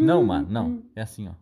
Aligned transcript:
Não, 0.00 0.24
mano, 0.24 0.46
não. 0.50 0.82
É 0.94 1.02
assim, 1.02 1.28
ó. 1.28 1.32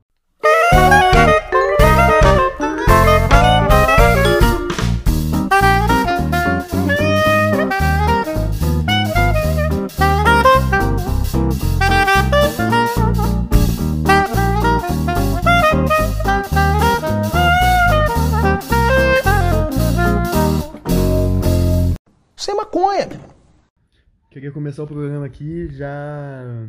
Queria 24.35 24.51
começar 24.51 24.83
o 24.83 24.87
programa 24.89 25.27
aqui 25.27 25.69
já 25.71 26.67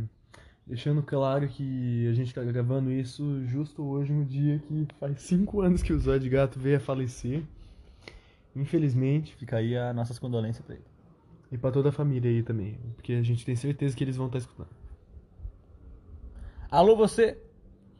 deixando 0.67 1.01
claro 1.01 1.47
que 1.47 2.07
a 2.07 2.13
gente 2.13 2.31
tá 2.31 2.43
gravando 2.43 2.91
isso 2.91 3.43
justo 3.47 3.83
hoje, 3.83 4.13
no 4.13 4.23
dia 4.23 4.59
que 4.59 4.87
faz 4.99 5.19
cinco 5.21 5.61
anos 5.61 5.81
que 5.81 5.91
o 5.91 5.97
Zóio 5.97 6.19
de 6.19 6.29
Gato 6.29 6.59
veio 6.59 6.77
a 6.77 6.79
falecer. 6.79 7.41
Infelizmente. 8.55 9.35
Fica 9.35 9.57
aí 9.57 9.75
as 9.75 9.95
nossas 9.95 10.19
condolências 10.19 10.63
pra 10.63 10.75
ele. 10.75 10.83
E 11.51 11.57
pra 11.57 11.71
toda 11.71 11.89
a 11.89 11.91
família 11.91 12.29
aí 12.29 12.43
também. 12.43 12.77
Porque 12.97 13.13
a 13.13 13.23
gente 13.23 13.43
tem 13.43 13.55
certeza 13.55 13.97
que 13.97 14.03
eles 14.03 14.15
vão 14.15 14.27
estar 14.27 14.37
escutando. 14.37 14.69
Alô, 16.69 16.95
você 16.95 17.35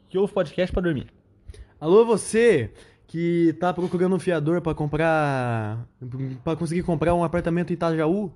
que 0.08 0.16
ouve 0.16 0.32
podcast 0.32 0.72
pra 0.72 0.80
dormir. 0.80 1.08
Alô, 1.80 2.06
você 2.06 2.70
que 3.08 3.52
tá 3.58 3.74
procurando 3.74 4.14
um 4.14 4.20
fiador 4.20 4.62
pra 4.62 4.76
comprar. 4.76 5.88
pra 6.44 6.54
conseguir 6.54 6.84
comprar 6.84 7.16
um 7.16 7.24
apartamento 7.24 7.70
em 7.70 7.74
Itajaú. 7.74 8.32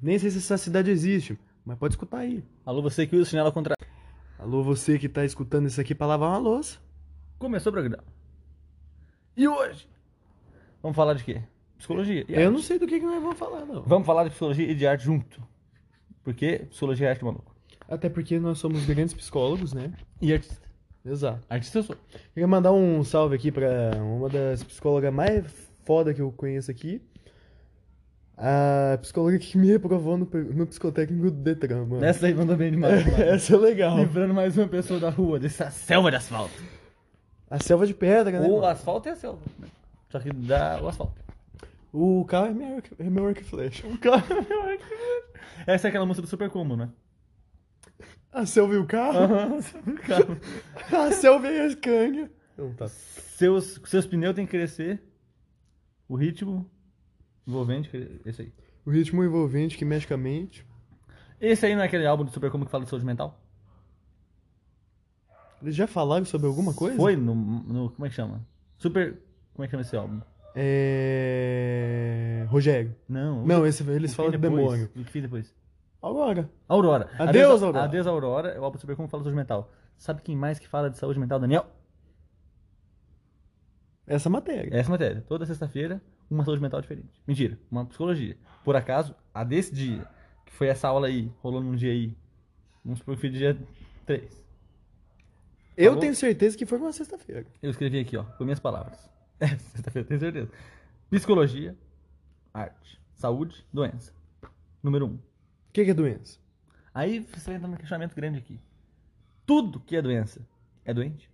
Nem 0.00 0.18
sei 0.18 0.30
se 0.30 0.38
essa 0.38 0.56
cidade 0.56 0.90
existe, 0.90 1.38
mas 1.64 1.78
pode 1.78 1.94
escutar 1.94 2.18
aí. 2.18 2.44
Alô, 2.64 2.82
você 2.82 3.06
que 3.06 3.16
usa 3.16 3.28
chinelo 3.30 3.48
ao 3.48 3.52
contrário. 3.52 3.84
Alô, 4.38 4.62
você 4.62 4.98
que 4.98 5.08
tá 5.08 5.24
escutando 5.24 5.66
isso 5.66 5.80
aqui 5.80 5.94
pra 5.94 6.06
lavar 6.06 6.30
uma 6.30 6.38
louça. 6.38 6.78
Começou 7.38 7.70
o 7.70 7.72
programa. 7.72 8.02
E 9.36 9.46
hoje? 9.48 9.88
Vamos 10.82 10.96
falar 10.96 11.14
de 11.14 11.24
quê? 11.24 11.42
Psicologia. 11.78 12.24
e 12.28 12.32
Eu 12.32 12.40
arte. 12.46 12.52
não 12.52 12.58
sei 12.62 12.78
do 12.78 12.86
que, 12.86 12.98
que 13.00 13.06
nós 13.06 13.20
vamos 13.22 13.38
falar, 13.38 13.64
não. 13.64 13.82
Vamos 13.82 14.06
falar 14.06 14.24
de 14.24 14.30
psicologia 14.30 14.70
e 14.70 14.74
de 14.74 14.86
arte 14.86 15.04
junto. 15.04 15.42
Porque 16.22 16.66
psicologia 16.70 17.06
é 17.08 17.10
arte, 17.10 17.24
maluco. 17.24 17.54
Até 17.88 18.08
porque 18.08 18.38
nós 18.38 18.58
somos 18.58 18.84
grandes 18.86 19.12
psicólogos, 19.14 19.72
né? 19.72 19.92
E 20.20 20.32
artista. 20.32 20.68
Exato. 21.04 21.44
Artista 21.50 21.78
eu 21.78 21.82
sou. 21.82 21.96
Queria 22.32 22.46
mandar 22.46 22.72
um 22.72 23.02
salve 23.02 23.34
aqui 23.34 23.50
pra 23.50 23.90
uma 24.00 24.28
das 24.28 24.62
psicólogas 24.62 25.12
mais 25.12 25.44
foda 25.84 26.14
que 26.14 26.22
eu 26.22 26.30
conheço 26.32 26.70
aqui. 26.70 27.02
A 28.44 28.98
psicóloga 28.98 29.38
que 29.38 29.56
me 29.56 29.68
reprovou 29.68 30.16
no, 30.18 30.24
no 30.52 30.66
psicotécnico 30.66 31.30
do 31.30 31.36
Detran, 31.36 31.84
mano. 31.86 32.04
Essa 32.04 32.26
aí 32.26 32.34
mandou 32.34 32.56
bem 32.56 32.72
demais. 32.72 33.06
mano. 33.06 33.16
Essa 33.22 33.54
é 33.54 33.56
legal. 33.56 33.96
Livrando 33.98 34.34
mais 34.34 34.58
uma 34.58 34.66
pessoa 34.66 34.98
da 34.98 35.10
rua, 35.10 35.38
dessa 35.38 35.70
selva 35.70 36.10
de 36.10 36.16
asfalto. 36.16 36.52
A 37.48 37.60
selva 37.60 37.86
de 37.86 37.94
pedra, 37.94 38.40
né? 38.40 38.48
O 38.48 38.54
mano? 38.54 38.66
asfalto 38.66 39.08
é 39.08 39.12
a 39.12 39.16
selva. 39.16 39.38
né? 39.60 39.68
Só 40.10 40.18
que 40.18 40.32
dá 40.32 40.80
o 40.82 40.88
asfalto. 40.88 41.14
O 41.92 42.24
carro 42.24 42.46
é 42.46 42.52
meu, 42.52 42.74
arco- 42.76 42.96
é 42.98 43.04
meu 43.04 43.26
arco 43.28 43.40
e 43.42 43.44
flecha. 43.44 43.86
O 43.86 43.96
carro. 43.98 44.24
Essa 45.64 45.86
é 45.86 45.90
aquela 45.90 46.04
música 46.04 46.22
do 46.22 46.28
Super 46.28 46.50
Combo, 46.50 46.76
né? 46.76 46.88
A 48.32 48.44
selva 48.44 48.74
e 48.74 48.78
o 48.78 48.86
carro? 48.86 49.18
Aham, 49.18 49.58
o 49.86 49.94
carro. 50.00 50.36
A 51.06 51.12
selva 51.12 51.46
e 51.48 51.60
a 51.60 51.66
escândia. 51.66 52.28
Então 52.54 52.72
tá. 52.74 52.88
Seus, 52.88 53.78
seus 53.84 54.04
pneus 54.06 54.34
têm 54.34 54.46
que 54.46 54.50
crescer. 54.52 55.00
O 56.08 56.16
ritmo 56.16 56.68
envolvente, 57.46 57.88
cre- 57.88 58.20
esse 58.24 58.42
aí. 58.42 58.52
O 58.84 58.90
ritmo 58.90 59.22
envolvente 59.24 59.76
que 59.78 59.84
mexe 59.84 60.06
com 60.06 60.14
a 60.14 60.16
mente. 60.16 60.66
Esse 61.40 61.66
aí 61.66 61.74
não 61.74 61.82
é 61.82 61.86
aquele 61.86 62.06
álbum 62.06 62.24
do 62.24 62.30
Super 62.30 62.50
Combo 62.50 62.64
que 62.64 62.70
fala 62.70 62.84
de 62.84 62.90
saúde 62.90 63.04
mental? 63.06 63.38
Eles 65.60 65.74
já 65.76 65.86
falaram 65.86 66.24
sobre 66.24 66.46
alguma 66.48 66.74
coisa? 66.74 66.96
Foi 66.96 67.14
no, 67.16 67.34
no. 67.34 67.90
Como 67.90 68.06
é 68.06 68.08
que 68.08 68.14
chama? 68.14 68.44
Super. 68.78 69.20
Como 69.54 69.64
é 69.64 69.66
que 69.66 69.70
chama 69.70 69.82
esse 69.82 69.96
álbum? 69.96 70.20
É... 70.54 72.44
Rogério. 72.48 72.94
Não. 73.08 73.46
Não, 73.46 73.66
esse, 73.66 73.88
eles 73.90 74.14
falam 74.14 74.32
do 74.32 74.38
depois? 74.38 74.60
demônio. 74.64 74.84
O 74.96 75.04
que 75.04 75.10
fiz 75.10 75.22
depois? 75.22 75.54
Agora. 76.02 76.50
Aurora. 76.68 77.08
Adeus, 77.18 77.62
Aurora. 77.62 77.84
Adeus, 77.84 78.06
Aurora. 78.06 78.48
É 78.48 78.58
o 78.60 78.64
álbum 78.64 78.76
do 78.76 78.80
Super 78.80 78.96
Combo 78.96 79.06
que 79.06 79.10
fala 79.12 79.22
de 79.22 79.26
saúde 79.28 79.36
mental. 79.36 79.70
Sabe 79.96 80.20
quem 80.22 80.36
mais 80.36 80.58
que 80.58 80.66
fala 80.66 80.90
de 80.90 80.98
saúde 80.98 81.20
mental, 81.20 81.38
Daniel? 81.38 81.66
Essa 84.06 84.28
matéria. 84.28 84.76
Essa 84.76 84.90
matéria. 84.90 85.22
Toda 85.28 85.46
sexta-feira, 85.46 86.02
uma 86.32 86.44
saúde 86.44 86.62
mental 86.62 86.80
diferente. 86.80 87.20
Mentira, 87.26 87.58
uma 87.70 87.84
psicologia. 87.84 88.36
Por 88.64 88.76
acaso, 88.76 89.14
a 89.34 89.44
desse 89.44 89.74
dia, 89.74 90.06
que 90.46 90.52
foi 90.52 90.68
essa 90.68 90.88
aula 90.88 91.06
aí, 91.06 91.30
rolando 91.42 91.68
um 91.68 91.76
dia 91.76 91.92
aí, 91.92 92.16
vamos 92.84 93.00
supor 93.00 93.14
que 93.14 93.20
foi 93.20 93.30
dia 93.30 93.58
3. 94.06 94.42
Eu 95.76 95.86
Falou? 95.86 96.00
tenho 96.00 96.14
certeza 96.14 96.56
que 96.56 96.66
foi 96.66 96.78
uma 96.78 96.92
sexta-feira. 96.92 97.46
Eu 97.62 97.70
escrevi 97.70 97.98
aqui, 97.98 98.16
ó, 98.16 98.24
com 98.24 98.44
minhas 98.44 98.60
palavras. 98.60 99.10
É, 99.42 99.48
sexta-feira, 99.58 100.06
tenho 100.06 100.20
certeza. 100.20 100.52
Psicologia, 101.10 101.76
arte, 102.54 103.00
saúde, 103.16 103.66
doença. 103.72 104.12
Número 104.80 105.04
1. 105.06 105.08
Um. 105.08 105.14
O 105.14 105.20
que, 105.72 105.84
que 105.84 105.90
é 105.90 105.94
doença? 105.94 106.38
Aí 106.94 107.18
você 107.18 107.46
vai 107.46 107.56
entrar 107.56 107.66
num 107.66 107.76
questionamento 107.76 108.14
grande 108.14 108.38
aqui. 108.38 108.60
Tudo 109.44 109.80
que 109.80 109.96
é 109.96 110.02
doença 110.02 110.46
é 110.84 110.94
doente? 110.94 111.28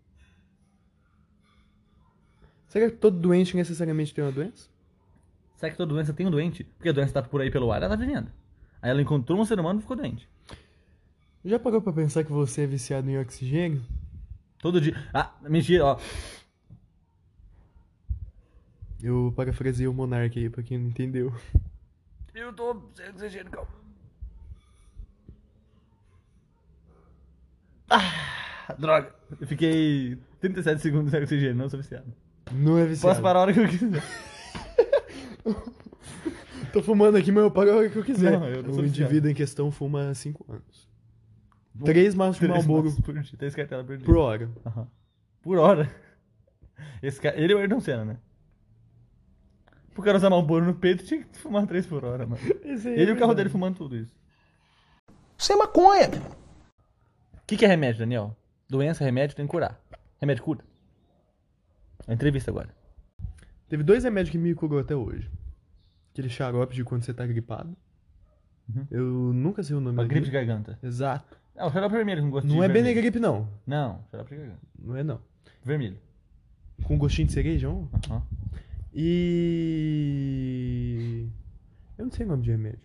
Será 2.68 2.90
que 2.90 2.96
todo 2.96 3.18
doente 3.18 3.54
necessariamente 3.54 4.14
tem 4.14 4.24
uma 4.24 4.32
doença? 4.32 4.70
Será 5.58 5.72
que 5.72 5.76
toda 5.76 5.92
doença 5.92 6.14
tem 6.14 6.24
um 6.24 6.30
doente? 6.30 6.62
Porque 6.62 6.88
a 6.88 6.92
doença 6.92 7.14
tá 7.14 7.20
por 7.20 7.40
aí 7.40 7.50
pelo 7.50 7.72
ar, 7.72 7.82
ela 7.82 7.88
tá 7.88 7.96
vivendo. 7.96 8.30
Aí 8.80 8.90
ela 8.90 9.02
encontrou 9.02 9.40
um 9.40 9.44
ser 9.44 9.58
humano 9.58 9.80
e 9.80 9.82
ficou 9.82 9.96
doente. 9.96 10.28
Já 11.44 11.58
parou 11.58 11.82
pra 11.82 11.92
pensar 11.92 12.22
que 12.22 12.30
você 12.30 12.62
é 12.62 12.66
viciado 12.66 13.10
em 13.10 13.18
oxigênio? 13.18 13.82
Todo 14.60 14.80
dia. 14.80 14.94
Ah, 15.12 15.34
mentira, 15.42 15.84
ó. 15.84 16.00
Eu 19.02 19.32
parafraseei 19.34 19.88
o 19.88 19.92
Monark 19.92 20.38
aí, 20.38 20.48
pra 20.48 20.62
quem 20.62 20.78
não 20.78 20.90
entendeu. 20.90 21.34
Eu 22.32 22.52
tô 22.52 22.80
sem 22.94 23.08
oxigênio, 23.08 23.50
calma. 23.50 23.68
Ah, 27.90 28.74
droga. 28.78 29.12
Eu 29.40 29.46
fiquei 29.48 30.16
37 30.40 30.80
segundos 30.80 31.10
sem 31.10 31.20
oxigênio, 31.20 31.56
não 31.56 31.68
sou 31.68 31.80
viciado. 31.80 32.14
Não 32.52 32.78
é 32.78 32.86
viciado. 32.86 33.12
Posso 33.12 33.22
parar 33.22 33.40
a 33.40 33.42
hora 33.42 33.52
que 33.52 33.58
eu 33.58 33.68
quiser. 33.68 34.04
Tô 36.72 36.82
fumando 36.82 37.16
aqui, 37.16 37.32
mas 37.32 37.44
eu 37.44 37.52
a 37.54 37.76
hora 37.76 37.88
que 37.88 37.96
eu 37.96 38.04
quiser. 38.04 38.38
Não, 38.38 38.46
eu 38.48 38.62
não 38.62 38.70
o 38.70 38.82
viciado. 38.82 38.86
indivíduo 38.88 39.30
em 39.30 39.34
questão 39.34 39.70
fuma 39.70 40.08
há 40.10 40.14
5 40.14 40.44
anos. 40.52 40.88
Três 41.84 42.14
maços 42.14 42.34
de 42.40 42.40
Três 42.46 42.52
Marlboro 42.66 42.84
maços 42.88 43.00
por 43.00 43.14
dia, 43.18 43.38
Três 43.38 43.54
cartelas 43.54 43.86
por 43.86 43.96
dia. 43.96 44.04
por 44.06 44.16
hora. 44.16 44.50
Aham. 44.66 44.88
Por 45.42 45.58
hora. 45.58 45.90
Esse 47.02 47.20
cara, 47.20 47.38
ele 47.40 47.52
é 47.52 47.56
o 47.56 47.58
Ayrton 47.60 47.80
Senna, 47.80 48.04
né? 48.04 48.18
Pro 49.94 50.02
cara 50.02 50.16
usar 50.16 50.30
Marlboro 50.30 50.64
no 50.64 50.74
peito, 50.74 51.04
tinha 51.04 51.22
que 51.24 51.38
fumar 51.38 51.66
três 51.66 51.86
por 51.86 52.04
hora, 52.04 52.26
mano. 52.26 52.40
Esse 52.64 52.88
aí 52.88 52.94
Ele 52.94 53.02
e 53.02 53.10
é 53.10 53.14
o 53.14 53.16
carro 53.16 53.28
verdade. 53.28 53.36
dele 53.36 53.48
fumando 53.48 53.76
tudo 53.76 53.96
isso. 53.96 54.14
Sem 55.36 55.56
maconha. 55.56 56.08
O 57.34 57.46
que, 57.46 57.56
que 57.56 57.64
é 57.64 57.68
remédio, 57.68 58.00
Daniel? 58.00 58.36
Doença, 58.68 59.04
remédio, 59.04 59.34
tem 59.36 59.46
que 59.46 59.50
curar. 59.50 59.80
Remédio 60.20 60.42
cura. 60.44 60.60
É 62.06 62.12
entrevista 62.14 62.50
agora. 62.50 62.68
Teve 63.68 63.82
dois 63.82 64.04
remédios 64.04 64.30
que 64.30 64.38
me 64.38 64.54
curou 64.54 64.78
até 64.78 64.94
hoje. 64.94 65.30
Aquele 66.18 66.28
xarope 66.30 66.74
de 66.74 66.82
quando 66.82 67.04
você 67.04 67.14
tá 67.14 67.24
gripado. 67.24 67.76
Uhum. 68.74 68.86
Eu 68.90 69.04
nunca 69.32 69.62
sei 69.62 69.76
o 69.76 69.80
nome 69.80 69.96
Uma 69.96 70.04
gripe 70.04 70.26
de 70.26 70.32
garganta. 70.32 70.76
Exato. 70.82 71.38
Ah, 71.56 71.68
o 71.68 71.70
xarope 71.70 71.94
vermelho 71.94 72.22
com 72.22 72.30
gosto 72.30 72.48
de 72.48 72.52
Não 72.52 72.64
é 72.64 72.66
vermelho. 72.66 72.86
Benegripe, 72.86 73.20
não. 73.20 73.48
Não, 73.64 74.00
xarope 74.10 74.30
de 74.30 74.36
garganta. 74.40 74.58
Não 74.76 74.96
é, 74.96 75.04
não. 75.04 75.20
Vermelho. 75.64 75.96
Com 76.82 76.98
gostinho 76.98 77.28
de 77.28 77.34
cereja, 77.34 77.70
ó. 77.70 77.84
Aham. 78.10 78.22
E... 78.92 80.08
Eu 81.96 82.06
não 82.06 82.10
sei 82.12 82.26
o 82.26 82.28
nome 82.30 82.42
de 82.42 82.50
remédio. 82.50 82.80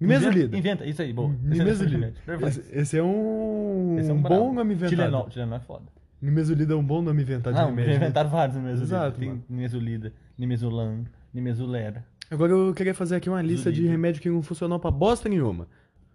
Nimesulida. 0.00 0.56
Inventa, 0.56 0.86
isso 0.86 1.02
aí, 1.02 1.12
boa. 1.12 1.34
Esse 1.34 1.44
é 1.44 1.64
Nimesulida. 1.64 2.14
Perfeito. 2.24 2.58
Esse, 2.58 2.74
esse 2.74 2.96
é 2.96 3.02
um, 3.02 3.98
Esse 3.98 4.10
é 4.10 4.14
um 4.14 4.22
bom 4.22 4.54
nome 4.54 4.72
inventado. 4.72 4.96
Tilenol, 4.96 5.28
Tilenol 5.28 5.56
é 5.58 5.60
foda. 5.60 5.84
Nimesulida 6.22 6.72
é 6.72 6.76
um 6.76 6.82
bom 6.84 7.02
nome 7.02 7.20
inventado 7.20 7.52
de 7.52 7.60
Não, 7.60 7.68
remédio. 7.68 7.90
né? 7.90 7.96
inventaram 7.96 8.30
vários 8.30 8.56
nimesulida. 8.56 8.96
Exato, 8.96 9.18
Tem 9.18 9.28
mano. 9.28 9.44
nimesulida, 9.46 10.10
nimesulan, 10.38 11.04
nimesulera. 11.34 12.02
Agora 12.30 12.52
eu 12.52 12.74
queria 12.74 12.94
fazer 12.94 13.16
aqui 13.16 13.28
uma 13.28 13.40
lista 13.40 13.72
de 13.72 13.86
remédio 13.86 14.20
que 14.20 14.28
não 14.28 14.42
funcionou 14.42 14.78
pra 14.78 14.90
bosta 14.90 15.28
nenhuma. 15.28 15.66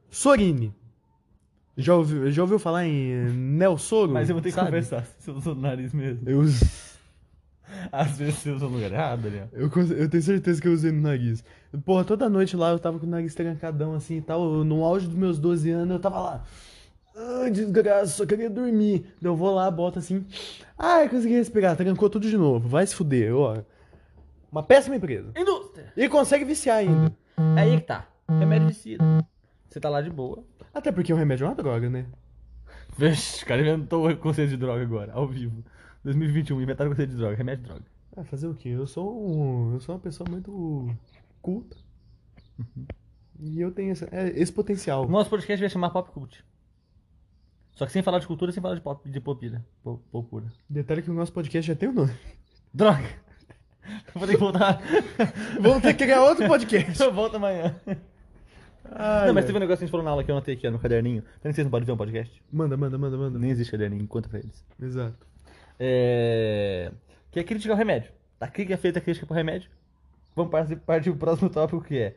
Sorine. 0.09 0.73
Já 1.75 1.95
ouviu, 1.95 2.31
já 2.31 2.41
ouviu 2.43 2.59
falar 2.59 2.85
em 2.85 3.29
Nelsoro? 3.31 4.11
Mas 4.11 4.29
eu 4.29 4.35
vou 4.35 4.41
ter 4.43 4.49
que 4.49 4.55
sabe? 4.55 4.67
conversar 4.67 5.07
se 5.17 5.29
eu 5.29 5.35
uso 5.35 5.55
no 5.55 5.61
nariz 5.61 5.91
mesmo. 5.91 6.21
Eu, 6.29 6.43
Às 7.91 8.17
vezes 8.17 8.35
você 8.35 8.51
usa 8.51 8.65
no 8.67 8.75
lugar 8.75 8.91
errado, 8.91 9.23
Daniel. 9.23 9.49
eu, 9.51 9.69
eu 9.97 10.09
tenho 10.09 10.21
certeza 10.21 10.61
que 10.61 10.67
eu 10.67 10.73
usei 10.73 10.91
no 10.91 11.01
nariz. 11.01 11.43
Porra, 11.83 12.03
toda 12.03 12.29
noite 12.29 12.55
lá 12.55 12.69
eu 12.69 12.77
tava 12.79 12.99
com 12.99 13.07
o 13.07 13.09
nariz 13.09 13.33
trancadão 13.33 13.95
assim 13.95 14.17
e 14.17 14.21
tal. 14.21 14.63
No 14.63 14.83
auge 14.83 15.07
dos 15.07 15.15
meus 15.17 15.39
12 15.39 15.71
anos 15.71 15.93
eu 15.95 15.99
tava 15.99 16.19
lá. 16.19 16.43
Ai, 17.15 17.49
desgraça, 17.49 18.07
só 18.17 18.25
queria 18.25 18.49
dormir. 18.49 19.05
Eu 19.21 19.35
vou 19.35 19.53
lá, 19.53 19.69
boto 19.71 19.97
assim. 19.97 20.23
Ai, 20.77 21.09
consegui 21.09 21.33
respirar. 21.33 21.75
Trancou 21.75 22.09
tudo 22.09 22.29
de 22.29 22.37
novo. 22.37 22.67
Vai 22.67 22.85
se 22.85 22.93
fuder, 22.95 23.35
ó. 23.35 23.57
Uma 24.53 24.61
péssima 24.61 24.95
empresa. 24.95 25.33
Indústria! 25.35 25.91
E 25.97 26.07
consegue 26.07 26.45
viciar 26.45 26.77
ainda. 26.77 27.11
É 27.57 27.61
aí 27.61 27.79
que 27.81 27.87
tá. 27.87 28.07
Remédio 28.29 28.67
de 28.67 28.75
sida. 28.75 29.03
Você 29.67 29.79
tá 29.79 29.89
lá 29.89 29.99
de 29.99 30.11
boa. 30.11 30.43
Até 30.71 30.91
porque 30.91 31.11
o 31.11 31.15
remédio 31.15 31.45
é 31.45 31.47
uma 31.49 31.55
droga, 31.55 31.89
né? 31.89 32.05
Vixe, 32.95 33.43
o 33.43 33.47
cara 33.47 33.61
inventou 33.61 34.07
o 34.07 34.15
conceito 34.17 34.49
de 34.51 34.57
droga 34.57 34.83
agora, 34.83 35.11
ao 35.13 35.27
vivo. 35.27 35.63
2021, 36.03 36.61
inventaram 36.61 36.91
o 36.91 36.93
conceito 36.93 37.09
de 37.09 37.17
droga, 37.17 37.35
remédio 37.35 37.63
de 37.63 37.69
droga. 37.69 37.85
Ah, 38.15 38.23
fazer 38.23 38.45
o 38.47 38.53
quê? 38.53 38.69
Eu 38.69 38.85
sou 38.85 39.27
um, 39.27 39.73
eu 39.73 39.79
sou 39.79 39.95
uma 39.95 40.01
pessoa 40.01 40.29
muito 40.29 40.87
culta. 41.41 41.75
E 43.39 43.59
eu 43.59 43.71
tenho 43.71 43.91
esse, 43.93 44.05
é, 44.11 44.29
esse 44.39 44.53
potencial. 44.53 45.05
O 45.05 45.09
nosso 45.09 45.31
podcast 45.31 45.59
vai 45.59 45.69
chamar 45.69 45.89
Pop 45.89 46.11
Cult. 46.11 46.45
Só 47.71 47.87
que 47.87 47.91
sem 47.91 48.03
falar 48.03 48.19
de 48.19 48.27
cultura, 48.27 48.51
sem 48.51 48.61
falar 48.61 48.75
de 48.75 48.81
pop, 48.81 49.09
de 49.09 49.19
popira. 49.19 49.65
Po- 49.83 49.97
Popura. 50.11 50.45
Detalhe 50.69 51.01
que 51.01 51.09
o 51.09 51.13
nosso 51.13 51.33
podcast 51.33 51.67
já 51.67 51.75
tem 51.75 51.89
o 51.89 51.93
nome. 51.93 52.13
Droga! 52.71 53.09
Vou 54.13 54.27
ter 54.27 54.33
que 54.33 54.39
voltar. 54.39 54.81
Vamos 55.59 55.81
ter 55.81 55.93
que 55.93 56.03
criar 56.03 56.23
outro 56.23 56.47
podcast. 56.47 57.01
Eu 57.01 57.11
volto 57.11 57.35
amanhã. 57.35 57.75
Ai, 58.95 59.27
não, 59.27 59.33
mas 59.33 59.45
teve 59.45 59.57
um 59.57 59.59
negócio 59.59 59.79
que 59.79 59.83
a 59.83 59.87
gente 59.87 59.91
falou 59.91 60.03
na 60.03 60.11
aula 60.11 60.23
que 60.23 60.29
eu 60.29 60.35
anotei 60.35 60.53
aqui 60.55 60.67
ó, 60.67 60.71
no 60.71 60.79
caderninho. 60.79 61.23
Que 61.41 61.51
vocês 61.51 61.65
não 61.65 61.71
podem 61.71 61.85
ver 61.85 61.93
um 61.93 61.97
podcast. 61.97 62.43
Manda, 62.51 62.77
manda, 62.77 62.97
manda, 62.97 63.17
manda. 63.17 63.39
Nem 63.39 63.49
existe 63.49 63.71
caderninho, 63.71 64.07
conta 64.07 64.29
pra 64.29 64.39
eles. 64.39 64.63
Exato. 64.81 65.25
É... 65.79 66.91
Que 67.31 67.39
é 67.39 67.43
criticar 67.43 67.75
o 67.75 67.77
remédio. 67.77 68.11
Tá 68.39 68.47
que 68.47 68.71
é 68.71 68.77
feita 68.77 68.99
a 68.99 69.01
crítica 69.01 69.25
pro 69.25 69.35
remédio. 69.35 69.69
Vamos 70.35 70.51
partir, 70.51 70.75
partir 70.77 71.09
pro 71.11 71.19
próximo 71.19 71.49
tópico 71.49 71.81
que 71.81 71.97
é. 71.97 72.15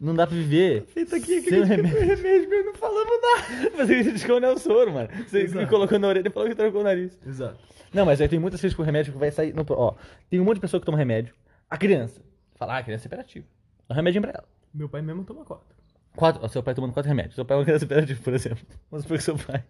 Não 0.00 0.14
dá 0.14 0.26
pra 0.26 0.36
viver. 0.36 0.84
Feita 0.86 1.16
aqui, 1.16 1.40
crítica 1.42 1.64
remédio. 1.64 1.98
remédio, 1.98 2.48
mas 2.50 2.66
não 2.66 2.74
falamos 2.74 3.20
nada. 3.22 3.70
Você 3.76 4.04
criticou 4.04 4.36
o 4.36 4.40
Nelsoro, 4.40 4.92
mano. 4.92 5.08
Você 5.26 5.42
Exato. 5.42 5.58
me 5.60 5.66
colocou 5.66 5.98
na 5.98 6.08
orelha 6.08 6.28
e 6.28 6.30
falou 6.30 6.48
que 6.48 6.54
trocou 6.54 6.80
o 6.80 6.84
nariz. 6.84 7.18
Exato. 7.26 7.58
Não, 7.92 8.04
mas 8.04 8.20
aí 8.20 8.28
tem 8.28 8.38
muitas 8.38 8.60
críticas 8.60 8.76
pro 8.76 8.84
remédio 8.84 9.12
que 9.12 9.18
vai 9.18 9.30
sair. 9.30 9.54
No... 9.54 9.64
Ó, 9.70 9.94
tem 10.28 10.40
um 10.40 10.44
monte 10.44 10.56
de 10.56 10.60
pessoa 10.60 10.80
que 10.80 10.86
toma 10.86 10.98
remédio. 10.98 11.34
A 11.70 11.78
criança. 11.78 12.20
Fala, 12.56 12.74
ah, 12.74 12.78
a 12.78 12.82
criança 12.82 13.04
é 13.04 13.08
hiperativa. 13.08 13.46
Dá 13.88 13.94
um 13.94 13.96
remedinho 13.96 14.22
pra 14.22 14.32
ela. 14.32 14.44
Meu 14.72 14.88
pai 14.88 15.00
mesmo 15.00 15.24
toma 15.24 15.44
quatro. 15.44 15.74
Quatro, 16.16 16.44
ó, 16.44 16.48
seu 16.48 16.62
pai 16.62 16.74
tomando 16.74 16.92
quatro 16.92 17.08
remédios. 17.08 17.34
Seu 17.34 17.44
pai 17.44 17.56
é 17.56 17.58
uma 17.60 17.64
criança 17.64 17.84
hiperativa, 17.84 18.20
por 18.22 18.34
exemplo. 18.34 18.66
Vamos 18.90 19.04
supor 19.04 19.18
que 19.18 19.24
seu 19.24 19.36
pai 19.36 19.64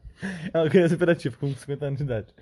é 0.53 0.59
uma 0.59 0.69
criança 0.69 0.95
hiperativa, 0.95 1.37
com 1.37 1.55
50 1.55 1.87
anos 1.87 1.99
de 1.99 2.05
idade. 2.05 2.35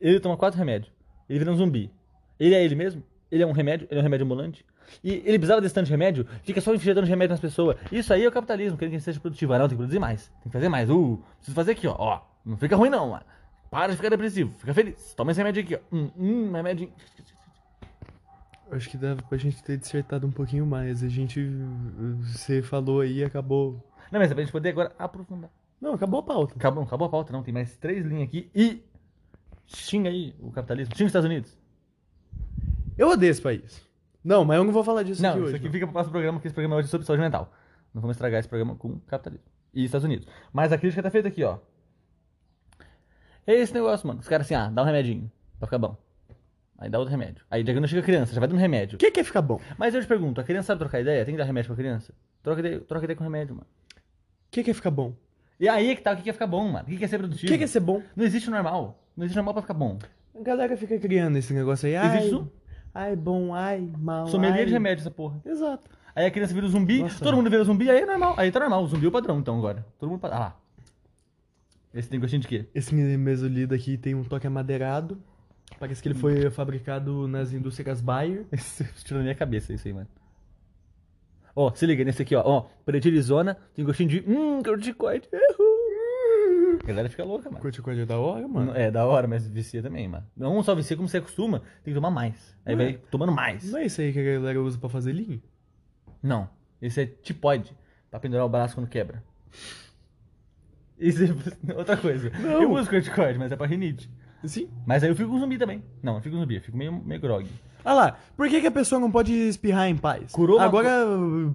Ele 0.00 0.20
toma 0.20 0.36
quatro 0.36 0.58
remédios. 0.58 0.92
Ele 1.28 1.38
vira 1.38 1.50
um 1.50 1.56
zumbi. 1.56 1.90
Ele 2.38 2.54
é 2.54 2.64
ele 2.64 2.74
mesmo? 2.74 3.02
Ele 3.30 3.42
é 3.42 3.46
um 3.46 3.52
remédio? 3.52 3.86
Ele 3.90 3.98
é 3.98 4.00
um 4.00 4.04
remédio 4.04 4.24
ambulante? 4.24 4.64
E 5.02 5.10
ele 5.10 5.38
precisava 5.38 5.60
desse 5.60 5.74
tanto 5.74 5.86
de 5.86 5.90
remédio? 5.90 6.26
Fica 6.42 6.60
só 6.60 6.74
injetando 6.74 7.06
remédio 7.06 7.32
nas 7.32 7.40
pessoas. 7.40 7.76
Isso 7.90 8.12
aí 8.12 8.24
é 8.24 8.28
o 8.28 8.32
capitalismo, 8.32 8.76
querendo 8.78 8.90
que 8.90 8.96
a 8.96 8.98
gente 8.98 9.04
seja 9.04 9.20
produtivo. 9.20 9.52
Ah, 9.52 9.58
não, 9.58 9.68
tem 9.68 9.76
que 9.76 9.82
produzir 9.82 9.98
mais. 9.98 10.28
Tem 10.42 10.44
que 10.44 10.50
fazer 10.50 10.68
mais. 10.68 10.90
Uh, 10.90 11.22
preciso 11.36 11.54
fazer 11.54 11.72
aqui, 11.72 11.86
ó. 11.86 11.96
Ó, 11.98 12.20
não 12.44 12.56
fica 12.56 12.76
ruim 12.76 12.90
não, 12.90 13.10
mano. 13.10 13.24
Para 13.70 13.90
de 13.90 13.96
ficar 13.96 14.10
depressivo. 14.10 14.52
Fica 14.58 14.74
feliz. 14.74 15.14
Toma 15.14 15.30
esse 15.30 15.38
remédio 15.38 15.62
aqui, 15.62 15.74
ó. 15.76 15.96
Hum, 15.96 16.10
hum, 16.16 16.52
remédio. 16.52 16.92
Acho 18.70 18.88
que 18.88 18.96
dava 18.96 19.22
pra 19.22 19.38
gente 19.38 19.62
ter 19.62 19.76
dissertado 19.76 20.26
um 20.26 20.30
pouquinho 20.30 20.66
mais. 20.66 21.02
A 21.02 21.08
gente. 21.08 21.40
Você 22.20 22.62
falou 22.62 23.00
aí 23.00 23.18
e 23.18 23.24
acabou. 23.24 23.82
Não, 24.10 24.20
mas 24.20 24.30
é 24.30 24.34
pra 24.34 24.42
gente 24.42 24.52
poder 24.52 24.70
agora 24.70 24.92
aprofundar. 24.98 25.50
Não, 25.80 25.94
acabou 25.94 26.20
a 26.20 26.22
pauta. 26.22 26.54
Acabou, 26.54 26.82
acabou 26.84 27.06
a 27.06 27.10
pauta, 27.10 27.32
não. 27.32 27.42
Tem 27.42 27.52
mais 27.52 27.76
três 27.76 28.04
linhas 28.04 28.28
aqui. 28.28 28.50
E. 28.54 28.82
Xinga 29.66 30.10
aí 30.10 30.34
o 30.40 30.50
capitalismo. 30.50 30.94
Xinga 30.94 31.06
os 31.06 31.10
Estados 31.10 31.26
Unidos. 31.26 31.58
Eu 32.96 33.08
odeio 33.08 33.30
esse 33.30 33.40
país. 33.40 33.86
Não, 34.24 34.44
mas 34.44 34.56
eu 34.58 34.64
não 34.64 34.72
vou 34.72 34.84
falar 34.84 35.02
disso 35.02 35.20
Não, 35.22 35.30
aqui 35.30 35.38
isso 35.38 35.46
hoje. 35.48 35.56
aqui 35.56 35.64
não. 35.66 35.72
fica 35.72 35.86
pro 35.86 35.92
próximo 35.92 36.12
programa, 36.12 36.38
porque 36.38 36.48
esse 36.48 36.54
programa 36.54 36.76
hoje 36.76 36.86
é 36.88 36.90
sobre 36.90 37.06
saúde 37.06 37.22
mental. 37.22 37.52
Não 37.92 38.00
vamos 38.00 38.14
estragar 38.16 38.38
esse 38.40 38.48
programa 38.48 38.74
com 38.76 38.98
capitalismo. 39.00 39.44
E 39.74 39.84
Estados 39.84 40.04
Unidos. 40.04 40.26
Mas 40.52 40.72
a 40.72 40.78
crítica 40.78 41.02
tá 41.02 41.10
feita 41.10 41.28
aqui, 41.28 41.42
ó. 41.44 41.58
É 43.46 43.54
esse 43.54 43.74
negócio, 43.74 44.06
mano. 44.06 44.20
Os 44.20 44.28
caras 44.28 44.46
assim, 44.46 44.54
ah, 44.54 44.68
dá 44.70 44.82
um 44.82 44.84
remedinho 44.84 45.30
pra 45.58 45.66
ficar 45.66 45.78
bom. 45.78 45.96
Aí 46.78 46.90
dá 46.90 46.98
outro 46.98 47.10
remédio. 47.10 47.44
Aí 47.50 47.62
diagnostica 47.62 48.00
a 48.00 48.04
criança, 48.04 48.32
já 48.34 48.40
vai 48.40 48.48
dando 48.48 48.58
remédio. 48.58 48.96
O 48.96 48.98
que, 48.98 49.10
que 49.10 49.20
é 49.20 49.24
ficar 49.24 49.42
bom? 49.42 49.56
O 49.56 49.60
Mas 49.78 49.94
eu 49.94 50.00
te 50.00 50.06
pergunto, 50.06 50.40
a 50.40 50.44
criança 50.44 50.68
sabe 50.68 50.80
trocar 50.80 51.00
ideia? 51.00 51.24
Tem 51.24 51.34
que 51.34 51.38
dar 51.38 51.44
remédio 51.44 51.68
pra 51.68 51.76
criança? 51.76 52.12
Troca 52.42 52.60
ideia, 52.60 52.80
troca 52.80 53.04
ideia 53.04 53.16
com 53.16 53.22
remédio, 53.24 53.54
mano. 53.54 53.66
que, 54.50 54.62
que 54.64 54.70
é 54.70 54.74
ficar 54.74 54.90
bom? 54.90 55.14
E 55.60 55.68
aí 55.68 55.90
é 55.90 55.94
que 55.96 56.02
tá, 56.02 56.12
o 56.12 56.16
que 56.16 56.22
que 56.22 56.30
é 56.30 56.32
ficar 56.32 56.46
bom, 56.46 56.66
mano? 56.68 56.84
O 56.84 56.90
que 56.90 56.96
que 56.96 57.04
é 57.04 57.08
ser 57.08 57.16
O 57.16 57.18
produtivo? 57.20 57.52
que, 57.52 57.58
que 57.58 57.64
é 57.64 57.66
ser 57.68 57.80
bom? 57.80 58.02
Não 58.16 58.24
existe 58.24 58.50
normal. 58.50 58.98
Não 59.16 59.24
existe 59.24 59.36
normal 59.36 59.54
pra 59.54 59.62
ficar 59.62 59.74
bom. 59.74 59.98
A 60.38 60.42
galera 60.42 60.76
fica 60.76 60.98
criando 60.98 61.36
esse 61.36 61.52
negócio 61.54 61.86
aí. 61.86 61.94
Ai, 61.94 62.16
Existe 62.18 62.26
isso? 62.34 62.52
Ai 62.94 63.16
bom, 63.16 63.54
ai, 63.54 63.88
mal. 63.98 64.26
Sommelier 64.26 64.60
ai. 64.60 64.66
de 64.66 64.72
remédio 64.72 65.02
essa 65.02 65.10
porra. 65.10 65.40
Exato. 65.44 65.90
Aí 66.14 66.26
a 66.26 66.30
criança 66.30 66.52
vira 66.52 66.66
um 66.66 66.68
zumbi, 66.68 67.02
Nossa. 67.02 67.24
todo 67.24 67.36
mundo 67.36 67.48
vira 67.48 67.64
zumbi, 67.64 67.90
aí 67.90 68.00
é 68.02 68.06
normal. 68.06 68.34
Aí 68.36 68.52
tá 68.52 68.60
normal, 68.60 68.84
o 68.84 68.86
zumbi 68.86 69.06
é 69.06 69.08
o 69.08 69.12
padrão, 69.12 69.38
então, 69.38 69.56
agora. 69.58 69.86
Todo 69.98 70.10
mundo... 70.10 70.20
Ah 70.24 70.38
lá. 70.38 70.56
Esse 71.94 72.08
tem 72.08 72.18
gostinho 72.18 72.40
de 72.40 72.48
quê? 72.48 72.66
Esse 72.74 72.94
mesolito 72.94 73.74
aqui 73.74 73.98
tem 73.98 74.14
um 74.14 74.24
toque 74.24 74.46
amadeirado. 74.46 75.18
Parece 75.78 76.02
que 76.02 76.08
ele 76.08 76.14
foi 76.14 76.50
fabricado 76.50 77.26
nas 77.28 77.52
indústrias 77.52 78.00
Bayer. 78.00 78.46
Isso 78.52 78.84
tirou 79.04 79.18
na 79.18 79.24
minha 79.24 79.34
cabeça 79.34 79.72
isso 79.72 79.88
aí, 79.88 79.94
mano. 79.94 80.08
Ó, 81.54 81.70
se 81.74 81.84
liga 81.84 82.02
nesse 82.04 82.22
aqui, 82.22 82.34
ó. 82.34 82.42
Ó, 82.44 82.60
pretirizona, 82.84 83.58
tem 83.74 83.84
gostinho 83.84 84.08
de. 84.08 84.24
Hum, 84.26 84.62
corticoide. 84.62 85.28
Uhul. 85.32 85.71
A 86.82 86.86
galera 86.86 87.08
fica 87.08 87.24
louca, 87.24 87.48
mano. 87.48 87.62
Corticóide 87.62 88.00
é 88.00 88.06
da 88.06 88.18
hora, 88.18 88.48
mano. 88.48 88.72
É 88.74 88.90
da 88.90 89.06
hora, 89.06 89.28
mas 89.28 89.46
vicia 89.46 89.80
também, 89.82 90.08
mano. 90.08 90.26
Não 90.36 90.62
só 90.62 90.74
vicia, 90.74 90.96
como 90.96 91.08
você 91.08 91.18
acostuma, 91.18 91.60
tem 91.84 91.92
que 91.92 91.94
tomar 91.94 92.10
mais. 92.10 92.56
Aí 92.66 92.74
Não 92.74 92.82
é? 92.82 92.86
vai 92.92 93.00
tomando 93.10 93.32
mais. 93.32 93.70
Não 93.70 93.78
é 93.78 93.86
isso 93.86 94.00
aí 94.00 94.12
que 94.12 94.18
a 94.18 94.34
galera 94.40 94.60
usa 94.60 94.78
pra 94.78 94.88
fazer 94.88 95.12
linho? 95.12 95.40
Não. 96.22 96.48
Esse 96.80 97.02
é 97.02 97.06
tipoide. 97.06 97.72
Pra 98.10 98.18
pendurar 98.18 98.44
o 98.44 98.48
braço 98.48 98.74
quando 98.74 98.88
quebra. 98.88 99.22
Isso 100.98 101.20
é 101.24 101.28
outra 101.74 101.96
coisa. 101.96 102.30
Não. 102.40 102.62
Eu 102.62 102.72
uso 102.72 102.90
corticoide, 102.90 103.38
mas 103.38 103.52
é 103.52 103.56
pra 103.56 103.66
rinite. 103.66 104.10
Sim. 104.44 104.68
Mas 104.84 105.04
aí 105.04 105.08
eu 105.10 105.14
fico 105.16 105.30
com 105.30 105.38
zumbi 105.38 105.56
também. 105.56 105.82
Não, 106.02 106.16
eu 106.16 106.20
fico 106.20 106.34
com 106.34 106.40
zumbi, 106.40 106.56
eu 106.56 106.60
fico 106.62 106.76
meio, 106.76 106.92
meio 106.92 107.20
grog. 107.20 107.48
Ah 107.84 107.94
lá, 107.94 108.18
por 108.36 108.48
que, 108.48 108.60
que 108.60 108.66
a 108.66 108.70
pessoa 108.70 109.00
não 109.00 109.10
pode 109.10 109.32
espirrar 109.32 109.88
em 109.88 109.96
paz? 109.96 110.32
Curou 110.32 110.56
uma 110.58 110.64
Agora, 110.64 110.90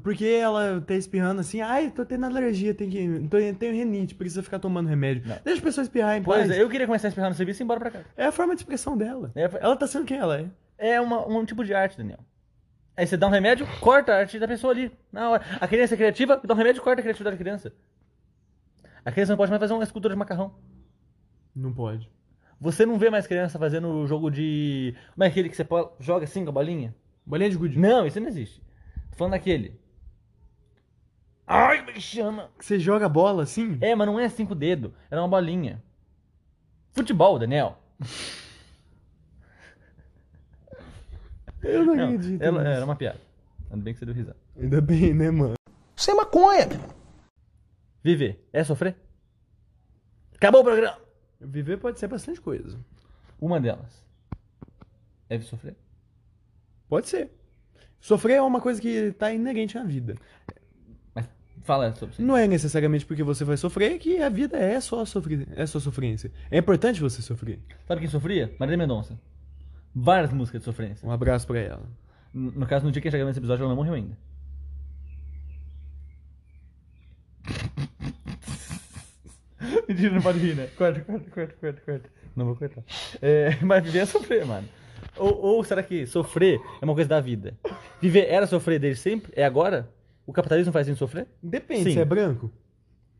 porque 0.04 0.26
ela 0.26 0.82
tá 0.86 0.94
espirrando 0.94 1.42
assim, 1.42 1.62
ai, 1.62 1.90
tô 1.90 2.06
tendo 2.06 2.26
alergia, 2.26 2.74
tenho, 2.74 2.92
que, 2.92 3.28
tô, 3.30 3.38
tenho 3.58 3.76
renite, 3.76 4.14
precisa 4.16 4.44
ficar 4.44 4.60
tomando 4.60 4.88
remédio. 4.88 5.24
Não. 5.28 5.38
Deixa 5.44 5.62
a 5.62 5.64
pessoa 5.64 5.84
espirrar 5.84 6.18
em 6.18 6.24
Pois 6.24 6.48
paz. 6.48 6.52
é, 6.52 6.62
eu 6.62 6.70
queria 6.70 6.86
começar 6.86 7.08
a 7.08 7.10
espirrar 7.10 7.30
no 7.30 7.36
serviço 7.36 7.62
e 7.62 7.64
ir 7.64 7.66
embora 7.66 7.80
pra 7.80 7.92
casa. 7.92 8.06
É 8.18 8.26
a 8.26 8.32
forma 8.32 8.56
de 8.56 8.62
expressão 8.62 8.98
dela. 8.98 9.32
É, 9.36 9.50
Ela 9.62 9.76
tá 9.76 9.88
sendo 9.88 10.06
quem 10.06 10.18
ela 10.18 10.40
é. 10.40 10.46
É 10.78 11.02
uma, 11.02 11.26
um 11.28 11.46
tipo 11.46 11.64
de 11.64 11.74
arte, 11.74 11.98
Daniel. 11.98 12.20
Aí 12.96 13.06
você 13.06 13.16
dá 13.16 13.28
um 13.28 13.32
remédio, 13.32 13.68
corta 13.80 14.12
a 14.12 14.18
arte 14.18 14.40
da 14.40 14.48
pessoa 14.48 14.74
ali, 14.74 14.92
na 15.12 15.30
hora. 15.30 15.44
A 15.62 15.68
criança 15.68 15.94
é 15.94 15.98
criativa, 15.98 16.42
dá 16.44 16.54
um 16.54 16.58
remédio, 16.58 16.82
corta 16.82 17.00
a 17.00 17.04
criatividade 17.04 17.38
da 17.38 17.44
criança. 17.44 17.72
A 19.06 19.12
criança 19.12 19.32
não 19.32 19.38
pode 19.38 19.52
mais 19.52 19.60
fazer 19.60 19.74
uma 19.74 19.84
escultura 19.84 20.14
de 20.14 20.18
macarrão. 20.20 20.56
Não 21.56 21.72
pode. 21.72 22.10
Você 22.60 22.86
não 22.86 22.98
vê 22.98 23.10
mais 23.10 23.28
criança 23.28 23.60
fazendo 23.60 23.88
o 23.90 24.08
jogo 24.08 24.30
de. 24.32 24.96
Como 25.14 25.24
é 25.24 25.28
aquele 25.28 25.50
que 25.50 25.56
você 25.56 25.68
joga 26.00 26.24
assim 26.26 26.44
com 26.44 26.50
a 26.50 26.54
bolinha? 26.54 26.96
Bolinha 27.26 27.50
de 27.50 27.58
gude. 27.58 27.78
Não, 27.78 28.06
isso 28.08 28.20
não 28.20 28.28
existe. 28.28 28.62
Tô 29.12 29.18
falando 29.18 29.34
daquele. 29.34 29.80
Ai, 31.46 31.78
como 31.80 31.92
é 31.92 31.94
que 31.94 32.02
chama? 32.02 32.50
Você 32.60 32.80
joga 32.80 33.08
bola 33.08 33.44
assim? 33.44 33.78
É, 33.80 33.96
mas 33.96 34.08
não 34.08 34.20
é 34.20 34.28
cinco 34.28 34.54
dedos, 34.56 34.92
era 35.10 35.22
uma 35.22 35.28
bolinha. 35.30 35.82
Futebol, 36.92 37.38
Daniel. 37.40 37.78
Eu 41.64 41.86
não, 41.86 41.96
Não, 41.96 42.04
acredito. 42.06 42.42
ela, 42.42 42.60
nisso. 42.64 42.72
era 42.76 42.86
uma 42.86 42.96
piada. 42.96 43.20
Ainda 43.72 43.84
bem 43.84 43.94
que 43.94 44.00
você 44.00 44.06
deu 44.06 44.14
risada. 44.16 44.38
Ainda 44.60 44.82
bem, 44.82 45.14
né, 45.14 45.32
mano? 45.32 45.54
Isso 45.96 46.12
é 46.12 46.14
maconha. 46.14 46.68
Viver 48.04 48.48
é 48.54 48.64
sofrer? 48.64 48.96
Acabou 50.36 50.62
o 50.62 50.64
programa. 50.64 50.98
Viver 51.40 51.78
pode 51.78 52.00
ser 52.00 52.08
bastante 52.08 52.42
coisa. 52.42 52.78
Uma 53.40 53.60
delas. 53.60 54.06
Deve 55.30 55.44
sofrer. 55.46 55.76
Pode 56.90 57.08
ser. 57.08 57.30
Sofrer 58.00 58.36
é 58.36 58.42
uma 58.42 58.62
coisa 58.62 58.82
que 58.82 59.12
tá 59.14 59.32
inerente 59.32 59.76
na 59.76 59.84
vida. 59.84 60.16
Mas 61.14 61.28
fala 61.64 61.94
sobre 61.96 62.14
isso. 62.14 62.22
Não 62.22 62.38
é 62.38 62.48
necessariamente 62.48 63.06
porque 63.06 63.24
você 63.24 63.44
vai 63.44 63.58
sofrer 63.58 64.00
que 64.00 64.22
a 64.22 64.30
vida 64.30 64.58
é 64.58 64.80
só, 64.80 65.04
sofrer, 65.06 65.48
é 65.56 65.66
só 65.66 65.80
sofrência. 65.80 66.32
É 66.50 66.58
importante 66.58 67.02
você 67.02 67.22
sofrer. 67.22 67.60
Sabe 67.88 68.02
quem 68.02 68.10
sofria? 68.10 68.56
Marília 68.60 68.78
Mendonça. 68.78 69.20
Várias 69.94 70.32
músicas 70.32 70.62
de 70.62 70.66
sofrência. 70.66 71.08
Um 71.08 71.12
abraço 71.12 71.46
pra 71.46 71.60
ela. 71.60 71.90
No 72.34 72.66
caso, 72.68 72.86
no 72.86 72.92
dia 72.92 73.02
que 73.02 73.08
a 73.08 73.12
gente 73.12 73.18
gravando 73.18 73.32
esse 73.32 73.40
episódio, 73.40 73.64
ela 73.64 73.70
não 73.70 73.76
morreu 73.76 73.94
ainda. 73.96 74.18
Mentira, 79.88 80.14
não 80.14 80.22
pode 80.22 80.40
rir, 80.40 80.56
né? 80.56 80.68
Corta, 80.78 81.02
corta, 81.02 81.30
corta, 81.30 81.56
corta, 81.60 81.82
corta. 81.82 82.10
Não 82.36 82.46
vou 82.46 82.56
cortar. 82.56 82.84
É, 83.22 83.58
mas 83.64 83.84
viver 83.84 84.00
é 84.00 84.06
sofrer, 84.06 84.46
mano. 84.46 84.68
Ou, 85.18 85.36
ou 85.40 85.64
será 85.64 85.82
que 85.82 86.06
sofrer 86.06 86.60
é 86.82 86.86
uma 86.86 86.94
coisa 86.94 87.10
da 87.10 87.20
vida? 87.20 87.58
Viver 88.02 88.28
era 88.28 88.46
sofrer 88.46 88.80
desde 88.80 89.02
sempre? 89.02 89.32
É 89.36 89.44
agora? 89.44 89.92
O 90.26 90.34
capitalismo 90.34 90.74
faz 90.74 90.88
a 90.88 90.92
gente 90.92 91.00
sofrer? 91.00 91.28
Depende, 91.42 91.86
Sim. 91.86 91.94
você 91.94 92.00
é 92.00 92.06
branco? 92.06 92.52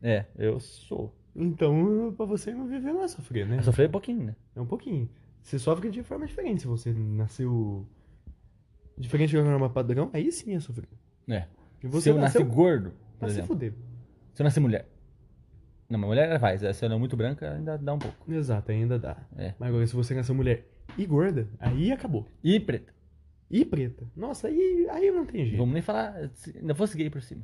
É, 0.02 0.26
eu 0.36 0.60
sou. 0.60 1.12
Então, 1.34 2.14
pra 2.16 2.26
você 2.26 2.52
não 2.52 2.66
viver 2.66 2.92
não 2.92 3.02
é 3.02 3.08
sofrer, 3.08 3.46
né? 3.46 3.58
Eu 3.58 3.62
sofri 3.62 3.86
um 3.86 3.90
pouquinho, 3.90 4.24
né? 4.24 4.36
É 4.54 4.60
um 4.60 4.66
pouquinho. 4.66 5.08
Você 5.42 5.58
sofre 5.58 5.90
de 5.90 6.02
forma 6.02 6.26
diferente. 6.26 6.62
Se 6.62 6.66
você 6.66 6.92
nasceu 6.92 7.86
diferente 8.96 9.36
do 9.36 9.44
norma 9.44 9.70
padrão, 9.70 10.10
aí 10.12 10.30
sim 10.30 10.54
é 10.54 10.60
sofrer. 10.60 10.88
É. 11.28 11.44
E 11.82 11.86
você 11.86 12.04
se 12.04 12.10
eu 12.10 12.18
nasci 12.18 12.42
gordo, 12.42 12.92
por 13.18 13.28
se 13.28 13.36
exemplo. 13.36 13.48
fuder. 13.48 13.72
Se 14.34 14.42
eu 14.42 14.44
nasci 14.44 14.60
mulher. 14.60 14.86
Não, 15.88 15.98
mas 15.98 16.08
mulher 16.08 16.38
faz. 16.38 16.60
Se 16.76 16.84
ela 16.84 16.94
é 16.94 16.98
muito 16.98 17.16
branca, 17.16 17.52
ainda 17.54 17.78
dá 17.78 17.94
um 17.94 17.98
pouco. 17.98 18.30
Exato, 18.30 18.70
ainda 18.70 18.98
dá. 18.98 19.16
É. 19.36 19.54
Mas 19.58 19.68
agora, 19.68 19.86
se 19.86 19.94
você 19.96 20.14
nasceu 20.14 20.34
mulher 20.34 20.66
e 20.98 21.06
gorda, 21.06 21.48
aí 21.58 21.90
acabou. 21.92 22.26
E 22.44 22.60
preta. 22.60 22.92
E 23.50 23.64
preta. 23.64 24.06
Nossa, 24.14 24.48
aí, 24.48 24.86
aí 24.90 25.10
não 25.10 25.24
tem 25.24 25.44
jeito. 25.46 25.56
Vamos 25.58 25.72
nem 25.72 25.82
falar. 25.82 26.28
se- 26.34 26.56
Ainda 26.58 26.74
fosse 26.74 26.96
gay 26.96 27.08
por 27.08 27.22
cima. 27.22 27.42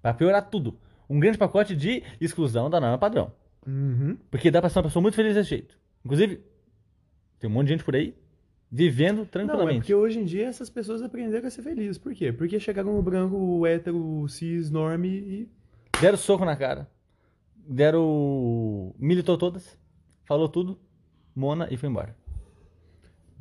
Pra 0.00 0.14
piorar 0.14 0.48
tudo. 0.48 0.78
Um 1.08 1.20
grande 1.20 1.36
pacote 1.36 1.76
de 1.76 2.02
exclusão 2.20 2.70
da 2.70 2.80
norma 2.80 2.96
padrão. 2.96 3.30
Uhum. 3.66 4.16
Porque 4.30 4.50
dá 4.50 4.60
pra 4.60 4.70
ser 4.70 4.78
uma 4.78 4.84
pessoa 4.84 5.02
muito 5.02 5.14
feliz 5.14 5.34
desse 5.34 5.50
jeito. 5.50 5.78
Inclusive, 6.04 6.40
tem 7.38 7.48
um 7.50 7.52
monte 7.52 7.66
de 7.66 7.72
gente 7.74 7.84
por 7.84 7.94
aí 7.94 8.14
vivendo 8.70 9.16
Não, 9.18 9.22
é 9.24 9.26
tranquilamente. 9.26 9.78
porque 9.80 9.94
hoje 9.94 10.18
em 10.18 10.24
dia 10.24 10.46
essas 10.46 10.68
pessoas 10.70 11.02
aprenderam 11.02 11.46
a 11.46 11.50
ser 11.50 11.62
felizes. 11.62 11.98
Por 11.98 12.14
quê? 12.14 12.32
Porque 12.32 12.58
chegaram 12.58 12.94
no 12.94 13.02
branco, 13.02 13.36
o 13.36 13.66
hétero, 13.66 14.26
cis, 14.28 14.70
norme 14.70 15.08
e. 15.08 15.48
Deram 16.00 16.16
soco 16.16 16.44
na 16.44 16.56
cara. 16.56 16.88
Deram. 17.68 18.94
Militou 18.98 19.36
todas. 19.38 19.76
Falou 20.24 20.48
tudo. 20.48 20.78
Mona 21.34 21.68
e 21.70 21.76
foi 21.76 21.88
embora. 21.88 22.16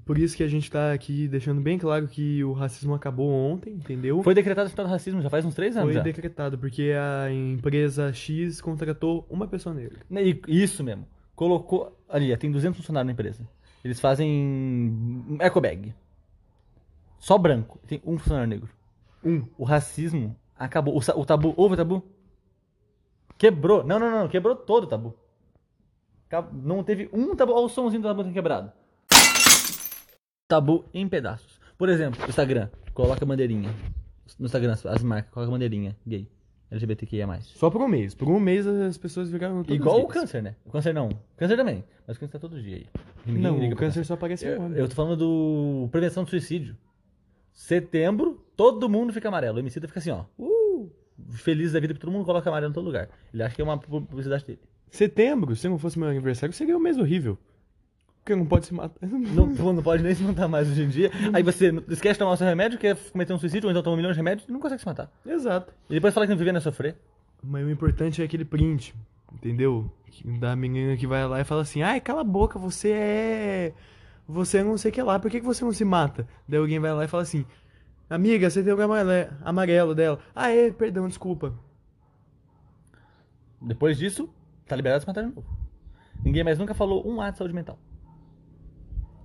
Por 0.06 0.18
isso 0.18 0.36
que 0.36 0.44
a 0.44 0.48
gente 0.50 0.70
tá 0.70 0.92
aqui 0.92 1.30
deixando 1.30 1.62
bem 1.62 1.77
claro 1.77 2.08
que 2.10 2.44
o 2.44 2.51
racismo 2.51 2.94
acabou 2.94 3.30
ontem, 3.32 3.74
entendeu? 3.75 4.22
Foi 4.22 4.34
decretado 4.34 4.68
o 4.68 4.70
estado 4.70 4.88
de 4.88 4.92
racismo 4.92 5.22
já 5.22 5.30
faz 5.30 5.46
uns 5.46 5.56
três 5.56 5.77
anos 5.77 5.88
Foi 5.88 5.94
já. 5.94 6.01
decretado, 6.01 6.58
porque 6.58 6.92
a 6.92 7.32
empresa 7.32 8.12
X 8.12 8.60
contratou 8.60 9.25
uma 9.30 9.48
pessoa 9.48 9.74
negra. 9.74 10.00
E- 10.12 10.42
Isso 10.48 10.84
mesmo. 10.84 11.08
Colocou. 11.36 11.98
Ali, 12.10 12.36
tem 12.36 12.51
200 12.51 12.77
funcionários 12.77 13.08
na 13.08 13.13
empresa. 13.13 13.48
Eles 13.84 14.00
fazem. 14.00 15.38
Ecobag. 15.39 15.94
Só 17.18 17.38
branco. 17.38 17.80
Tem 17.88 18.01
um 18.06 18.18
funcionário 18.18 18.50
negro. 18.50 18.70
Um. 19.24 19.46
O 19.58 19.63
racismo 19.63 20.36
acabou. 20.58 20.96
O, 20.96 21.20
o 21.22 21.25
tabu. 21.25 21.53
Houve 21.56 21.75
o 21.75 21.77
tabu? 21.77 22.03
Quebrou. 23.37 23.83
Não, 23.83 23.99
não, 23.99 24.09
não. 24.11 24.27
Quebrou 24.27 24.55
todo 24.55 24.83
o 24.85 24.87
tabu. 24.87 25.15
Não 26.51 26.83
teve 26.83 27.09
um 27.13 27.35
tabu. 27.35 27.53
Olha 27.53 27.65
o 27.65 27.69
somzinho 27.69 28.01
do 28.01 28.07
tabu 28.07 28.23
quebrado. 28.31 28.71
Tabu 30.47 30.85
em 30.93 31.07
pedaços. 31.07 31.59
Por 31.77 31.89
exemplo, 31.89 32.23
Instagram. 32.27 32.69
Coloca 32.93 33.25
bandeirinha. 33.25 33.69
No 34.39 34.45
Instagram, 34.45 34.73
as- 34.73 34.85
as 34.85 35.03
marcas. 35.03 35.31
Coloca 35.33 35.51
bandeirinha. 35.51 35.95
Gay. 36.07 36.29
LGBTQIA+. 36.71 37.39
Só 37.41 37.69
por 37.69 37.81
um 37.81 37.87
mês. 37.87 38.15
Por 38.15 38.27
um 38.29 38.39
mês 38.39 38.65
as 38.65 38.97
pessoas 38.97 39.29
todas 39.29 39.69
Igual 39.69 40.01
o 40.01 40.07
câncer, 40.07 40.41
né? 40.41 40.55
O 40.65 40.71
câncer 40.71 40.91
não. 40.93 41.09
O 41.09 41.37
câncer 41.37 41.55
também. 41.55 41.83
Mas 42.07 42.17
o 42.17 42.19
câncer 42.19 42.31
tá 42.33 42.39
todo 42.39 42.59
dia 42.59 42.77
aí. 42.77 42.87
Ninguém 43.25 43.43
Não, 43.43 43.69
o 43.73 43.75
câncer 43.75 44.03
só 44.03 44.15
aparece 44.15 44.45
Eu, 44.45 44.55
agora. 44.55 44.73
eu 44.79 44.89
tô 44.89 44.95
falando 44.95 45.17
do 45.17 45.87
prevenção 45.91 46.23
do 46.23 46.29
suicídio. 46.31 46.75
Setembro, 47.51 48.43
todo 48.57 48.89
mundo 48.89 49.13
fica 49.13 49.27
amarelo. 49.27 49.57
O 49.57 49.59
homicida 49.59 49.87
fica 49.87 49.99
assim, 49.99 50.09
ó. 50.09 50.23
Uh, 50.37 50.52
feliz 51.33 51.71
da 51.73 51.79
vida 51.79 51.93
que 51.93 51.99
todo 51.99 52.11
mundo 52.11 52.25
coloca 52.25 52.49
amarelo 52.49 52.71
em 52.71 52.73
todo 52.73 52.85
lugar. 52.85 53.09
Ele 53.33 53.43
acha 53.43 53.55
que 53.55 53.61
é 53.61 53.63
uma 53.65 53.77
pu- 53.77 54.01
publicidade 54.01 54.45
dele. 54.45 54.59
Setembro, 54.91 55.55
se 55.55 55.67
não 55.67 55.77
fosse 55.77 55.97
meu 55.97 56.07
aniversário, 56.09 56.53
seria 56.53 56.77
um 56.77 56.79
mês 56.79 56.97
horrível. 56.97 57.37
Porque 58.23 58.35
não 58.35 58.45
pode 58.45 58.67
se 58.67 58.73
matar. 58.73 58.95
Não, 59.05 59.73
não 59.73 59.83
pode 59.83 60.01
nem 60.01 60.15
se 60.15 60.23
matar 60.23 60.47
mais 60.47 60.69
hoje 60.69 60.83
em 60.83 60.87
dia. 60.87 61.11
Aí 61.33 61.43
você 61.43 61.73
esquece 61.89 62.13
de 62.13 62.19
tomar 62.19 62.31
o 62.31 62.37
seu 62.37 62.47
remédio, 62.47 62.79
quer 62.79 62.95
cometer 63.11 63.33
um 63.33 63.37
suicídio, 63.37 63.67
ou 63.67 63.71
então 63.71 63.83
toma 63.83 63.95
um 63.95 63.97
milhão 63.97 64.11
de 64.11 64.17
remédios 64.17 64.47
e 64.47 64.51
não 64.51 64.61
consegue 64.61 64.79
se 64.79 64.85
matar. 64.87 65.11
Exato. 65.25 65.73
E 65.89 65.95
depois 65.95 66.13
fala 66.13 66.25
que 66.25 66.29
não 66.31 66.37
viver 66.37 66.53
não 66.53 66.59
é 66.59 66.61
sofrer. 66.61 66.95
Mas 67.43 67.65
o 67.65 67.69
importante 67.69 68.21
é 68.21 68.25
aquele 68.25 68.45
print, 68.45 68.95
entendeu? 69.33 69.91
Da 70.39 70.55
menina 70.55 70.95
que 70.95 71.05
vai 71.05 71.27
lá 71.27 71.41
e 71.41 71.43
fala 71.43 71.63
assim: 71.63 71.81
ai, 71.81 71.99
cala 71.99 72.21
a 72.21 72.23
boca, 72.23 72.57
você 72.57 72.91
é. 72.91 73.73
Você 74.25 74.59
é 74.59 74.63
não 74.63 74.77
sei 74.77 74.89
o 74.89 74.93
que 74.93 75.01
lá, 75.01 75.19
por 75.19 75.29
que 75.29 75.41
você 75.41 75.65
não 75.65 75.73
se 75.73 75.83
mata? 75.83 76.25
Daí 76.47 76.57
alguém 76.59 76.79
vai 76.79 76.93
lá 76.93 77.03
e 77.03 77.07
fala 77.09 77.23
assim: 77.23 77.45
amiga, 78.15 78.50
você 78.50 78.63
tem 78.63 78.74
o 78.74 78.82
amarelo, 78.82 79.34
amarelo 79.43 79.96
dela. 79.96 80.20
Ah, 80.36 80.50
é, 80.50 80.72
perdão, 80.72 81.08
desculpa. 81.08 81.53
Depois 83.62 83.98
disso, 83.98 84.29
tá 84.67 84.75
liberado 84.75 85.00
de 85.00 85.03
se 85.03 85.08
matar 85.08 85.24
de 85.24 85.34
novo. 85.34 85.48
Ninguém 86.24 86.43
mais 86.43 86.58
nunca 86.58 86.74
falou 86.74 87.08
um 87.08 87.22
A 87.22 87.29
de 87.32 87.38
saúde 87.38 87.53
mental. 87.53 87.77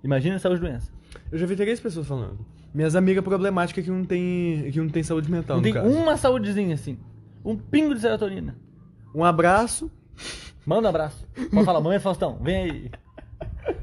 Imagina 0.02 0.38
saúde 0.38 0.60
doença. 0.60 0.92
Eu 1.30 1.38
já 1.38 1.46
vi 1.46 1.56
três 1.56 1.80
pessoas 1.80 2.06
falando. 2.06 2.38
Minhas 2.72 2.94
amigas 2.94 3.24
problemáticas 3.24 3.84
que 3.84 3.90
não 3.90 4.04
tem, 4.04 4.70
que 4.70 4.78
não 4.78 4.88
tem 4.88 5.02
saúde 5.02 5.30
mental, 5.30 5.56
não 5.56 5.62
tem 5.62 5.72
caso. 5.72 5.88
uma 5.88 6.16
saúdezinha 6.16 6.74
assim. 6.74 6.98
Um 7.44 7.56
pingo 7.56 7.94
de 7.94 8.00
serotonina. 8.00 8.56
Um 9.14 9.24
abraço. 9.24 9.90
Manda 10.66 10.86
um 10.86 10.90
abraço. 10.90 11.26
Pode 11.50 11.64
falar, 11.64 11.80
mãe 11.80 11.98
Faustão, 11.98 12.38
vem 12.42 12.56
aí. 12.56 12.90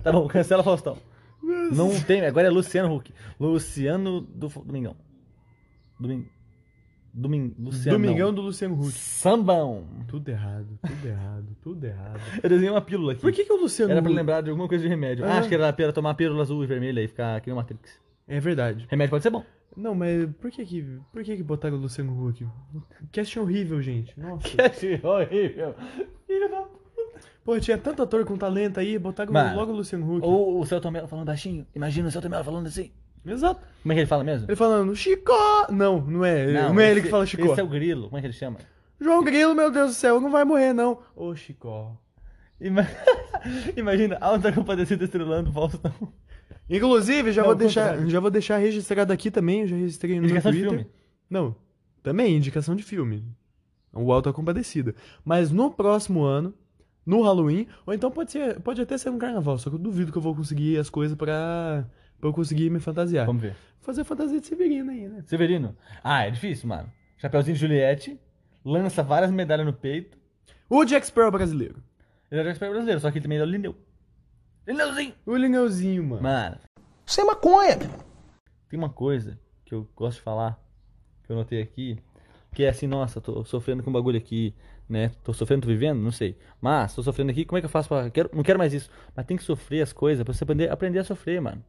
Tá 0.03 0.11
bom, 0.11 0.27
cancela 0.27 0.63
Faustão. 0.63 0.97
Não 1.71 1.99
tem, 2.01 2.25
agora 2.25 2.47
é 2.47 2.49
Luciano 2.49 2.93
Huck. 2.95 3.13
Luciano 3.39 4.21
do 4.21 4.47
Domingão. 4.47 4.95
Domingo. 5.99 6.29
Domingo. 7.13 7.55
Luciano. 7.57 7.97
Domingão 7.97 8.33
do 8.33 8.41
Luciano 8.41 8.75
Huck. 8.75 8.91
Sambão. 8.91 9.87
Tudo 10.07 10.27
errado, 10.27 10.67
tudo 10.85 11.07
errado, 11.07 11.57
tudo 11.61 11.85
errado. 11.85 12.19
Eu 12.43 12.49
desenhei 12.49 12.69
uma 12.69 12.81
pílula 12.81 13.13
aqui. 13.13 13.21
Por 13.21 13.31
que, 13.31 13.45
que 13.45 13.53
o 13.53 13.57
Luciano 13.57 13.91
Era 13.93 14.01
pra 14.01 14.11
lembrar 14.11 14.41
de 14.41 14.49
alguma 14.49 14.67
coisa 14.67 14.83
de 14.83 14.89
remédio. 14.89 15.23
Ah. 15.23 15.35
Ah, 15.35 15.37
acho 15.39 15.47
que 15.47 15.55
era 15.55 15.71
pra 15.71 15.93
tomar 15.93 16.13
pílula 16.15 16.41
azul 16.41 16.63
e 16.63 16.67
vermelha 16.67 17.01
e 17.01 17.07
ficar 17.07 17.37
aqui 17.37 17.49
no 17.49 17.55
Matrix. 17.55 18.01
É 18.27 18.39
verdade. 18.39 18.85
Remédio 18.89 19.11
pode 19.11 19.23
ser 19.23 19.29
bom. 19.29 19.45
Não, 19.77 19.93
mas 19.93 20.29
por 20.41 20.51
que 20.51 20.65
que, 20.65 20.99
por 21.11 21.23
que 21.23 21.37
que 21.37 21.43
botaram 21.43 21.77
o 21.77 21.79
Luciano 21.81 22.27
Huck? 22.27 22.45
Cast 23.11 23.39
horrível, 23.39 23.81
gente. 23.81 24.17
Nossa. 24.19 24.47
Que 24.79 24.99
horrível. 25.05 25.75
Filho 26.27 26.49
da 26.49 26.67
Pô, 27.45 27.57
tinha 27.59 27.77
tanto 27.77 28.01
ator 28.01 28.25
com 28.25 28.35
talento 28.35 28.79
aí, 28.79 28.97
botaram 28.99 29.31
Mano, 29.31 29.55
logo 29.55 29.71
o 29.71 29.75
Luciano 29.75 30.15
Huck. 30.17 30.25
Ou 30.25 30.59
o 30.59 30.65
Celton 30.65 30.89
Mello 30.91 31.07
falando 31.07 31.27
baixinho. 31.27 31.65
Imagina 31.75 32.07
o 32.07 32.11
Celton 32.11 32.27
Mello 32.29 32.43
falando 32.43 32.65
assim. 32.67 32.91
Exato. 33.25 33.61
Como 33.83 33.91
é 33.93 33.95
que 33.95 33.99
ele 34.01 34.07
fala 34.07 34.23
mesmo? 34.23 34.47
Ele 34.49 34.55
falando, 34.55 34.95
Chicó! 34.95 35.67
Não, 35.69 36.01
não 36.01 36.25
é. 36.25 36.51
Não, 36.51 36.79
é 36.79 36.89
ele 36.89 36.99
esse- 36.99 37.01
que 37.03 37.09
fala 37.11 37.25
Chicó. 37.25 37.51
Esse 37.51 37.61
é 37.61 37.63
o 37.63 37.67
grilo. 37.67 38.05
Como 38.05 38.17
é 38.17 38.21
que 38.21 38.27
ele 38.27 38.33
chama? 38.33 38.57
João 38.99 39.23
Grilo, 39.23 39.53
meu 39.53 39.69
Deus 39.71 39.91
do 39.91 39.93
céu, 39.93 40.19
não 40.19 40.31
vai 40.31 40.43
morrer, 40.43 40.73
não. 40.73 40.99
Ô, 41.15 41.35
Chicó. 41.35 41.95
Ima- 42.59 42.87
Imagina, 43.77 44.17
alta 44.21 44.51
compadecida 44.51 45.03
estrelando 45.05 45.51
Faustão. 45.51 45.91
Inclusive, 46.69 47.31
já 47.31 47.41
Não, 47.41 47.49
vou 47.49 47.55
deixar, 47.55 48.07
já 48.07 48.19
vou 48.19 48.31
deixar 48.31 48.57
registrado 48.57 49.13
aqui 49.13 49.29
também, 49.29 49.61
eu 49.61 49.67
já 49.67 49.75
registrei 49.75 50.19
no 50.19 50.25
Indicação 50.25 50.51
meu 50.51 50.61
de 50.61 50.67
Twitter. 50.67 50.85
filme. 50.85 50.95
Não, 51.29 51.55
também 52.01 52.35
indicação 52.35 52.75
de 52.75 52.83
filme. 52.83 53.23
O 53.93 54.11
Alto 54.11 54.31
Compadecida. 54.33 54.95
Mas 55.23 55.51
no 55.51 55.69
próximo 55.71 56.23
ano, 56.23 56.53
no 57.05 57.21
Halloween, 57.21 57.67
ou 57.85 57.93
então 57.93 58.09
pode 58.09 58.31
ser, 58.31 58.59
pode 58.61 58.81
até 58.81 58.97
ser 58.97 59.11
no 59.11 59.17
carnaval, 59.19 59.57
só 59.57 59.69
que 59.69 59.75
eu 59.75 59.79
duvido 59.79 60.11
que 60.11 60.17
eu 60.17 60.21
vou 60.21 60.35
conseguir 60.35 60.77
as 60.77 60.89
coisas 60.89 61.15
pra, 61.17 61.85
pra 62.19 62.29
eu 62.29 62.33
conseguir 62.33 62.69
me 62.69 62.79
fantasiar. 62.79 63.25
Vamos 63.25 63.41
ver. 63.41 63.55
Fazer 63.81 64.03
fantasia 64.03 64.39
de 64.41 64.47
Severino 64.47 64.89
aí, 64.91 65.07
né? 65.07 65.23
Severino. 65.27 65.75
Ah, 66.03 66.25
é 66.25 66.31
difícil, 66.31 66.67
mano. 66.67 66.91
Chapeuzinho 67.17 67.53
de 67.55 67.61
Juliette. 67.61 68.19
Lança 68.63 69.03
várias 69.03 69.29
medalhas 69.29 69.65
no 69.67 69.73
peito. 69.73 70.17
O 70.67 70.83
Jack 70.83 71.05
Sparrow 71.05 71.31
brasileiro. 71.31 71.83
Ele 72.31 72.41
era 72.41 72.49
expert 72.49 72.71
brasileiro, 72.71 72.99
só 72.99 73.11
que 73.11 73.19
ele 73.19 73.23
também 73.23 73.37
era 73.37 73.45
o 73.45 73.49
Lineu. 73.49 73.75
Lineuzinho! 74.67 75.13
O 75.25 75.35
Lineuzinho, 75.35 76.03
mano. 76.03 76.23
Mano, 76.23 76.57
Isso 77.05 77.21
é 77.21 77.23
maconha. 77.23 77.77
tem 78.67 78.79
uma 78.79 78.89
coisa 78.89 79.39
que 79.63 79.75
eu 79.75 79.87
gosto 79.95 80.17
de 80.17 80.23
falar, 80.23 80.59
que 81.23 81.31
eu 81.31 81.35
notei 81.35 81.61
aqui, 81.61 81.99
que 82.51 82.63
é 82.63 82.69
assim, 82.69 82.87
nossa, 82.87 83.21
tô 83.21 83.45
sofrendo 83.45 83.83
com 83.83 83.91
um 83.91 83.93
bagulho 83.93 84.17
aqui, 84.17 84.55
né? 84.87 85.11
Tô 85.23 85.33
sofrendo, 85.33 85.63
tô 85.63 85.67
vivendo? 85.67 85.99
Não 85.99 86.11
sei. 86.11 86.37
Mas, 86.61 86.93
tô 86.93 87.01
sofrendo 87.03 87.31
aqui, 87.31 87.45
como 87.45 87.57
é 87.57 87.61
que 87.61 87.65
eu 87.65 87.69
faço 87.69 87.89
pra... 87.89 88.09
Quero, 88.09 88.29
não 88.33 88.43
quero 88.43 88.59
mais 88.59 88.73
isso. 88.73 88.89
Mas 89.15 89.25
tem 89.25 89.35
que 89.37 89.43
sofrer 89.43 89.81
as 89.81 89.91
coisas 89.91 90.23
pra 90.23 90.33
você 90.33 90.43
aprender, 90.43 90.69
aprender 90.71 90.99
a 90.99 91.03
sofrer, 91.03 91.41
mano. 91.41 91.63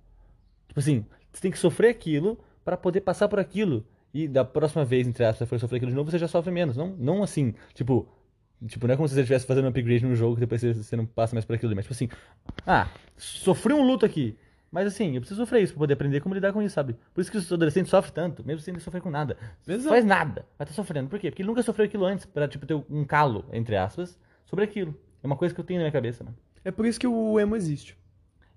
Tipo 0.69 0.81
assim, 0.81 1.05
você 1.33 1.41
tem 1.41 1.51
que 1.51 1.59
sofrer 1.59 1.89
aquilo 1.89 2.39
pra 2.65 2.77
poder 2.77 3.01
passar 3.01 3.29
por 3.29 3.39
aquilo. 3.39 3.85
E 4.13 4.27
da 4.29 4.45
próxima 4.45 4.85
vez, 4.85 5.07
entre 5.07 5.25
aspas, 5.25 5.39
você 5.39 5.47
for 5.47 5.59
sofrer 5.59 5.77
aquilo 5.77 5.91
de 5.91 5.97
novo, 5.97 6.11
você 6.11 6.19
já 6.19 6.29
sofre 6.29 6.51
menos. 6.53 6.77
Não, 6.77 6.95
não 6.99 7.23
assim, 7.23 7.55
tipo... 7.75 8.09
Tipo, 8.67 8.87
não 8.87 8.95
é 8.95 8.97
como 8.97 9.07
se 9.07 9.15
você 9.15 9.21
estivesse 9.21 9.47
fazendo 9.47 9.67
um 9.67 9.69
upgrade 9.69 10.07
no 10.07 10.17
jogo 10.17 10.35
que 10.35 10.41
depois 10.41 10.63
você, 10.63 10.73
você 10.73 10.97
não 10.97 11.05
passa 11.05 11.35
mais 11.35 11.45
por 11.45 11.55
aquilo. 11.55 11.77
Mas, 11.77 11.85
tipo 11.85 11.93
assim, 11.93 12.09
ah, 12.67 12.89
sofri 13.15 13.75
um 13.75 13.87
luto 13.87 14.07
aqui. 14.07 14.35
Mas 14.77 14.89
assim, 14.89 15.15
eu 15.15 15.23
preciso 15.23 15.41
sofrer 15.41 15.63
isso 15.63 15.73
pra 15.73 15.79
poder 15.81 15.95
aprender 15.95 16.21
como 16.21 16.35
lidar 16.35 16.53
com 16.53 16.61
isso, 16.61 16.75
sabe? 16.75 16.95
Por 17.15 17.23
isso 17.23 17.31
que 17.31 17.39
os 17.39 17.51
adolescentes 17.51 17.89
sofrem 17.89 18.13
tanto, 18.13 18.45
mesmo 18.47 18.61
sem 18.61 18.79
sofrer 18.79 19.01
com 19.01 19.09
nada. 19.09 19.39
Exato. 19.67 19.89
Faz 19.89 20.05
nada, 20.05 20.45
vai 20.59 20.67
estar 20.67 20.75
sofrendo. 20.75 21.09
Por 21.09 21.19
quê? 21.19 21.31
Porque 21.31 21.41
ele 21.41 21.49
nunca 21.49 21.63
sofreu 21.63 21.87
aquilo 21.87 22.05
antes, 22.05 22.27
pra, 22.27 22.47
tipo, 22.47 22.67
ter 22.67 22.75
um 22.91 23.03
calo, 23.03 23.47
entre 23.55 23.75
aspas, 23.75 24.19
sobre 24.45 24.67
aquilo. 24.67 24.95
É 25.23 25.27
uma 25.27 25.35
coisa 25.35 25.55
que 25.55 25.61
eu 25.63 25.65
tenho 25.65 25.79
na 25.81 25.85
minha 25.85 25.93
cabeça, 25.93 26.23
mano. 26.23 26.37
É 26.63 26.71
por 26.71 26.85
isso 26.85 27.01
que 27.01 27.07
o 27.07 27.41
emo 27.41 27.57
existe. 27.57 27.97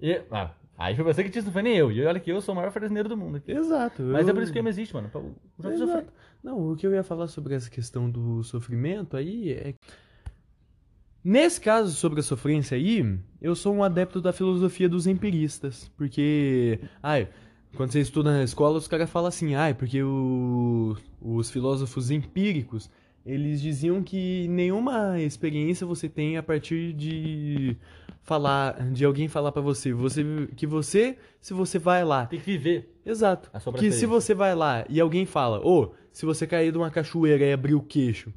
E, 0.01 0.21
ah, 0.29 0.51
aí 0.77 0.93
foi 0.93 1.05
você 1.05 1.23
que 1.23 1.29
disse, 1.29 1.45
não 1.45 1.53
foi 1.53 1.61
nem 1.61 1.77
eu. 1.77 1.89
E 1.89 2.05
olha 2.05 2.19
que 2.19 2.29
eu 2.29 2.41
sou 2.41 2.51
o 2.51 2.55
maior 2.57 2.71
fazendeiro 2.73 3.07
do 3.07 3.15
mundo 3.15 3.37
aqui. 3.37 3.53
Exato. 3.53 4.01
Mas 4.03 4.23
eu- 4.27 4.31
é 4.31 4.33
por 4.33 4.43
isso 4.43 4.51
que 4.51 4.59
o 4.59 4.61
emo 4.61 4.67
existe, 4.67 4.93
mano. 4.93 5.07
Pra 5.09 5.77
sofrer. 5.77 6.05
Não, 6.43 6.71
o 6.71 6.75
que 6.75 6.85
eu 6.85 6.93
ia 6.93 7.01
falar 7.03 7.27
sobre 7.27 7.55
essa 7.55 7.69
questão 7.69 8.09
do 8.09 8.43
sofrimento 8.43 9.15
aí 9.15 9.53
é. 9.53 9.73
Nesse 11.23 11.59
caso, 11.59 11.93
sobre 11.95 12.19
a 12.21 12.23
sofrência 12.23 12.75
aí, 12.77 13.17
eu 13.41 13.55
sou 13.55 13.73
um 13.75 13.83
adepto 13.83 14.21
da 14.21 14.31
filosofia 14.31 14.87
dos 14.87 15.05
empiristas. 15.07 15.91
Porque. 15.97 16.79
Ai, 17.03 17.27
quando 17.75 17.91
você 17.91 17.99
estuda 17.99 18.31
na 18.31 18.43
escola, 18.43 18.77
os 18.77 18.87
caras 18.87 19.09
falam 19.09 19.27
assim, 19.27 19.53
ai, 19.55 19.73
porque 19.73 20.01
o- 20.01 20.95
os 21.21 21.49
filósofos 21.51 22.09
empíricos. 22.11 22.89
Eles 23.25 23.61
diziam 23.61 24.01
que 24.01 24.47
nenhuma 24.47 25.19
experiência 25.19 25.85
você 25.85 26.07
tem 26.07 26.37
a 26.37 26.41
partir 26.41 26.93
de 26.93 27.75
falar, 28.23 28.89
de 28.91 29.03
alguém 29.03 29.27
falar 29.27 29.51
pra 29.51 29.61
você, 29.61 29.91
você 29.93 30.23
que 30.55 30.65
você, 30.65 31.17
se 31.41 31.53
você 31.53 31.77
vai 31.77 32.03
lá 32.03 32.25
Tem 32.25 32.39
que 32.39 32.45
viver. 32.45 32.95
Exato. 33.05 33.51
Que 33.77 33.91
se 33.91 34.05
você 34.05 34.33
vai 34.33 34.55
lá 34.55 34.85
e 34.89 34.99
alguém 34.99 35.25
fala, 35.25 35.59
ô, 35.59 35.91
se 36.11 36.25
você 36.25 36.47
cair 36.47 36.71
de 36.71 36.77
uma 36.77 36.89
cachoeira 36.89 37.43
e 37.45 37.51
abrir 37.53 37.75
o 37.75 37.81
queixo, 37.81 38.33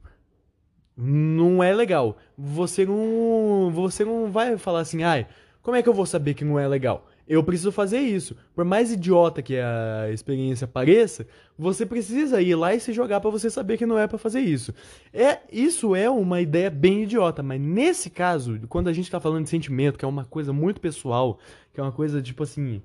não 0.96 1.62
é 1.62 1.74
legal. 1.74 2.16
Você 2.36 2.84
não, 2.86 3.70
você 3.72 4.04
não 4.04 4.30
vai 4.30 4.56
falar 4.58 4.80
assim, 4.80 5.02
ai, 5.02 5.26
como 5.62 5.76
é 5.76 5.82
que 5.82 5.88
eu 5.88 5.94
vou 5.94 6.06
saber 6.06 6.34
que 6.34 6.44
não 6.44 6.58
é 6.58 6.66
legal? 6.66 7.08
eu 7.28 7.42
preciso 7.42 7.72
fazer 7.72 8.00
isso. 8.00 8.36
Por 8.54 8.62
mais 8.64 8.92
idiota 8.92 9.40
que 9.40 9.56
a 9.56 10.10
experiência 10.12 10.66
pareça, 10.66 11.24
você 11.56 11.86
precisa 11.86 12.42
ir 12.42 12.54
lá 12.56 12.74
e 12.74 12.80
se 12.80 12.92
jogar 12.92 13.20
pra 13.20 13.30
você 13.30 13.48
saber 13.48 13.78
que 13.78 13.86
não 13.86 13.96
é 13.98 14.06
pra 14.06 14.18
fazer 14.18 14.40
isso. 14.40 14.74
É, 15.14 15.38
isso 15.50 15.94
é 15.94 16.10
uma 16.10 16.40
ideia 16.42 16.68
bem 16.68 17.04
idiota, 17.04 17.42
mas 17.42 17.58
nesse 17.60 18.10
caso, 18.10 18.60
quando 18.68 18.88
a 18.88 18.92
gente 18.92 19.10
tá 19.10 19.18
falando 19.20 19.44
de 19.44 19.50
sentimento, 19.50 19.98
que 19.98 20.04
é 20.04 20.08
uma 20.08 20.24
coisa 20.26 20.52
muito 20.52 20.78
pessoal, 20.80 21.38
que 21.72 21.80
é 21.80 21.82
uma 21.82 21.92
coisa 21.92 22.20
tipo 22.20 22.42
assim, 22.42 22.82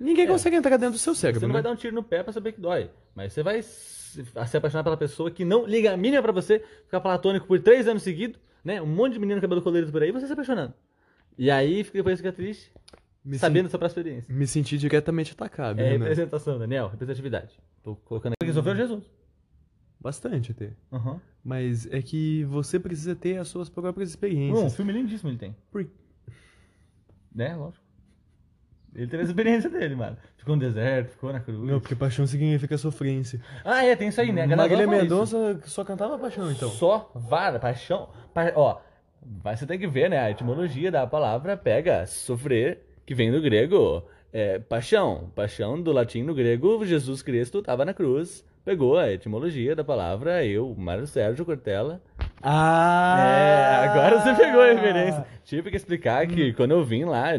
ninguém 0.00 0.24
É. 0.24 0.28
consegue 0.28 0.56
entrar 0.56 0.76
dentro 0.78 0.94
do 0.94 0.98
seu 0.98 1.14
cérebro, 1.14 1.40
Você 1.40 1.46
não 1.46 1.52
né? 1.54 1.60
vai 1.60 1.62
dar 1.62 1.70
um 1.72 1.76
tiro 1.76 1.94
no 1.94 2.02
pé 2.02 2.22
pra 2.24 2.32
saber 2.32 2.52
que 2.52 2.60
dói. 2.60 2.90
Mas 3.14 3.32
você 3.34 3.42
vai 3.42 3.62
se 4.24 4.46
se 4.46 4.56
apaixonar 4.56 4.82
pela 4.84 4.96
pessoa 4.96 5.30
que 5.30 5.44
não 5.44 5.66
liga 5.66 5.92
a 5.92 5.96
mínima 5.96 6.22
pra 6.22 6.32
você, 6.32 6.60
ficar 6.84 7.00
platônico 7.00 7.46
por 7.46 7.60
três 7.60 7.86
anos 7.88 8.02
seguidos, 8.02 8.40
né? 8.64 8.80
Um 8.82 8.86
monte 8.86 9.14
de 9.14 9.18
menino 9.18 9.40
cabelo 9.40 9.62
colorido 9.62 9.90
por 9.92 10.02
aí, 10.02 10.10
você 10.12 10.26
se 10.26 10.32
apaixonando. 10.32 10.74
E 11.38 11.50
aí 11.50 11.84
fica, 11.84 11.98
depois 11.98 12.18
fica 12.18 12.32
triste, 12.32 12.72
Me, 13.24 13.38
sabendo 13.38 13.64
da 13.64 13.70
sua 13.70 13.78
própria 13.78 14.00
experiência. 14.00 14.34
me 14.34 14.46
senti 14.46 14.78
diretamente 14.78 15.32
atacado, 15.32 15.78
É 15.80 15.84
né? 15.84 15.90
Representação, 15.98 16.58
Daniel, 16.58 16.88
representatividade. 16.88 17.58
Tô 17.82 17.94
colocando 17.96 18.32
aqui. 18.32 18.44
Quem 18.46 18.52
sofreu 18.54 18.74
Jesus. 18.76 19.04
Bastante 20.00 20.52
até. 20.52 20.72
Aham. 20.92 21.20
Mas 21.44 21.86
é 21.92 22.00
que 22.02 22.44
você 22.44 22.78
precisa 22.78 23.14
ter 23.14 23.38
as 23.38 23.48
suas 23.48 23.68
próprias 23.68 24.08
Um 24.08 24.12
experiências. 24.12 24.74
filme 24.76 24.92
lindíssimo 24.92 25.30
ele 25.30 25.38
tem. 25.38 25.56
Por- 25.70 25.86
Né, 27.34 27.54
lógico. 27.54 27.84
Ele 28.96 29.06
teve 29.06 29.22
a 29.22 29.26
experiência 29.26 29.68
dele, 29.68 29.94
mano. 29.94 30.16
Ficou 30.38 30.56
no 30.56 30.60
deserto, 30.60 31.10
ficou 31.10 31.30
na 31.30 31.38
cruz. 31.38 31.58
Não, 31.60 31.78
porque 31.78 31.94
paixão 31.94 32.26
significa 32.26 32.78
sofrência. 32.78 33.40
Ah, 33.62 33.84
é, 33.84 33.94
tem 33.94 34.08
isso 34.08 34.20
aí, 34.20 34.32
né? 34.32 34.44
A 34.44 34.46
galera 34.46 34.68
Marília. 34.68 35.02
Mendonça 35.02 35.60
só 35.64 35.84
cantava 35.84 36.18
paixão, 36.18 36.50
então. 36.50 36.70
Só 36.70 37.10
vara, 37.14 37.58
paixão. 37.58 38.08
Pa... 38.32 38.52
Ó, 38.54 38.80
mas 39.44 39.58
você 39.58 39.66
tem 39.66 39.78
que 39.78 39.86
ver, 39.86 40.08
né? 40.08 40.18
A 40.18 40.30
etimologia 40.30 40.90
da 40.90 41.06
palavra 41.06 41.58
pega 41.58 42.06
sofrer, 42.06 42.86
que 43.04 43.14
vem 43.14 43.30
do 43.30 43.40
grego. 43.40 44.02
É, 44.32 44.58
paixão. 44.58 45.30
Paixão 45.34 45.80
do 45.80 45.92
latim 45.92 46.22
no 46.22 46.34
grego, 46.34 46.84
Jesus 46.84 47.20
Cristo 47.20 47.58
estava 47.58 47.84
na 47.84 47.92
cruz. 47.92 48.44
Pegou 48.64 48.98
a 48.98 49.12
etimologia 49.12 49.76
da 49.76 49.84
palavra, 49.84 50.44
eu, 50.44 50.74
Mário 50.76 51.06
Sérgio 51.06 51.44
Cortella. 51.44 52.02
Ah! 52.42 53.16
É, 53.20 53.88
agora 53.88 54.20
você 54.20 54.34
pegou 54.34 54.60
a 54.60 54.66
referência. 54.72 55.26
Tive 55.44 55.70
que 55.70 55.76
explicar 55.76 56.26
que 56.26 56.52
quando 56.54 56.72
eu 56.72 56.84
vim 56.84 57.04
lá, 57.04 57.30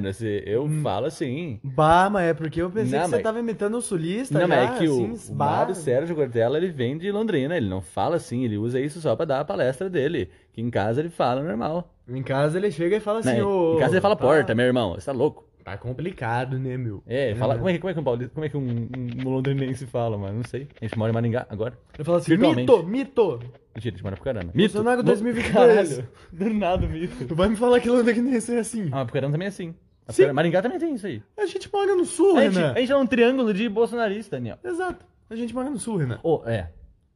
eu 0.45 0.67
falo 0.81 1.05
assim. 1.07 1.59
Bah, 1.63 2.09
mas 2.09 2.29
é 2.29 2.33
porque 2.33 2.61
eu 2.61 2.69
pensei 2.69 2.97
Não, 2.97 3.05
que 3.05 3.09
você 3.09 3.15
mas- 3.17 3.23
tava 3.23 3.39
imitando 3.39 3.77
um 3.77 3.81
sulista 3.81 4.33
Não, 4.33 4.41
já, 4.41 4.47
mas 4.47 4.57
é 4.75 4.77
que 4.77 4.87
o, 4.87 5.13
assim, 5.13 5.31
o 5.31 5.35
bah. 5.35 5.45
Mário 5.45 5.75
Sérgio 5.75 6.15
Cortella, 6.15 6.57
ele 6.57 6.69
vem 6.69 6.97
de 6.97 7.11
Londrina, 7.11 7.57
ele 7.57 7.67
não 7.69 7.81
fala 7.81 8.15
assim, 8.15 8.43
ele 8.45 8.57
usa 8.57 8.79
isso 8.79 9.01
só 9.01 9.15
pra 9.15 9.25
dar 9.25 9.39
a 9.41 9.45
palestra 9.45 9.89
dele. 9.89 10.29
Que 10.53 10.61
em 10.61 10.69
casa 10.69 11.01
ele 11.01 11.09
fala 11.09 11.43
normal. 11.43 11.93
Em 12.07 12.23
casa 12.23 12.57
ele 12.57 12.71
chega 12.71 12.95
e 12.95 12.99
fala 13.01 13.19
assim, 13.19 13.41
ô... 13.41 13.75
Em 13.75 13.79
casa 13.79 13.93
ele 13.95 14.01
fala 14.01 14.15
tá- 14.15 14.25
porta, 14.25 14.55
meu 14.55 14.65
irmão, 14.65 14.93
você 14.95 15.05
tá 15.05 15.11
louco. 15.11 15.45
Tá 15.65 15.75
complicado, 15.75 16.57
né, 16.57 16.77
meu? 16.77 17.03
É, 17.05 17.35
fala, 17.35 17.57
como, 17.57 17.67
é, 17.67 17.73
que- 17.73 17.79
como 17.79 17.91
é 17.91 17.93
que 17.93 17.99
um 17.99 18.03
paulista, 18.05 18.31
como 18.33 18.45
é 18.45 18.49
que 18.49 18.55
um, 18.55 18.87
um 19.25 19.29
londrinense 19.29 19.85
fala, 19.85 20.17
mano? 20.17 20.35
Não 20.37 20.43
sei. 20.45 20.65
A 20.81 20.85
gente 20.85 20.97
mora 20.97 21.11
em 21.11 21.13
Maringá 21.13 21.45
agora. 21.49 21.73
Ele 21.93 22.05
fala 22.05 22.19
assim, 22.19 22.37
mito, 22.37 22.83
mito. 22.83 23.39
Mentira, 23.77 23.93
a 23.93 23.97
gente 23.97 24.03
mora 24.03 24.15
pro 24.15 24.25
caramba. 24.25 24.51
Bolsonaro 24.55 24.97
No- 24.97 25.03
2022. 25.03 25.53
Caralho, 25.53 26.09
do 26.33 26.49
nada, 26.53 26.87
mito. 26.87 27.25
Tu 27.27 27.35
vai 27.35 27.47
me 27.47 27.55
falar 27.55 27.79
que 27.79 27.87
londrinense 27.89 28.55
é 28.55 28.59
assim. 28.59 28.87
Ah, 28.87 28.97
mas 28.97 29.05
Pucarana 29.05 29.31
também 29.31 29.45
é 29.45 29.49
assim. 29.49 29.75
A 30.07 30.11
Sim. 30.13 30.31
Maringá 30.31 30.61
também 30.63 30.79
tem 30.79 30.95
isso 30.95 31.05
aí. 31.05 31.21
A 31.37 31.45
gente 31.45 31.71
mora 31.71 31.95
no 31.95 32.03
sul, 32.05 32.37
A 32.37 32.43
gente, 32.45 32.55
Renan. 32.55 32.73
a 32.73 32.79
gente 32.79 32.91
é 32.91 32.97
um 32.97 33.05
triângulo 33.05 33.53
de 33.53 33.69
bolsonarista, 33.69 34.37
Daniel. 34.37 34.57
Exato. 34.63 35.05
A 35.29 35.35
gente 35.35 35.53
mora 35.53 35.69
no 35.69 35.77
sul, 35.77 35.97
Renan. 35.97 36.19
Oh, 36.23 36.41
é. 36.45 36.71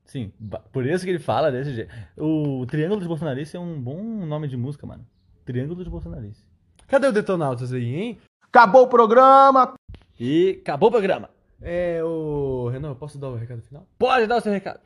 Sim, 0.06 0.32
por 0.74 0.86
isso 0.86 1.04
que 1.06 1.10
ele 1.10 1.20
fala 1.20 1.50
desse 1.52 1.74
jeito. 1.74 1.92
O 2.18 2.66
Triângulo 2.68 3.00
de 3.02 3.08
Bolsonarista 3.08 3.56
é 3.56 3.60
um 3.62 3.80
bom 3.82 4.04
nome 4.26 4.48
de 4.48 4.58
música, 4.58 4.86
mano. 4.86 5.06
Triângulo 5.46 5.84
de 5.84 5.90
Bolsonarista. 5.90 6.44
Cadê 6.88 7.08
o 7.08 7.12
Detonautas 7.14 7.72
aí, 7.72 7.96
hein? 7.96 8.18
Acabou 8.44 8.84
o 8.84 8.88
programa. 8.88 9.74
E 10.20 10.60
acabou 10.62 10.90
o 10.90 10.92
programa. 10.92 11.30
É, 11.62 12.04
o... 12.04 12.68
Renan, 12.70 12.90
eu 12.90 12.96
posso 12.96 13.18
dar 13.18 13.30
o 13.30 13.36
recado 13.36 13.62
final? 13.62 13.88
Pode 13.98 14.28
dar 14.28 14.36
o 14.38 14.42
seu 14.42 14.52
recado. 14.52 14.82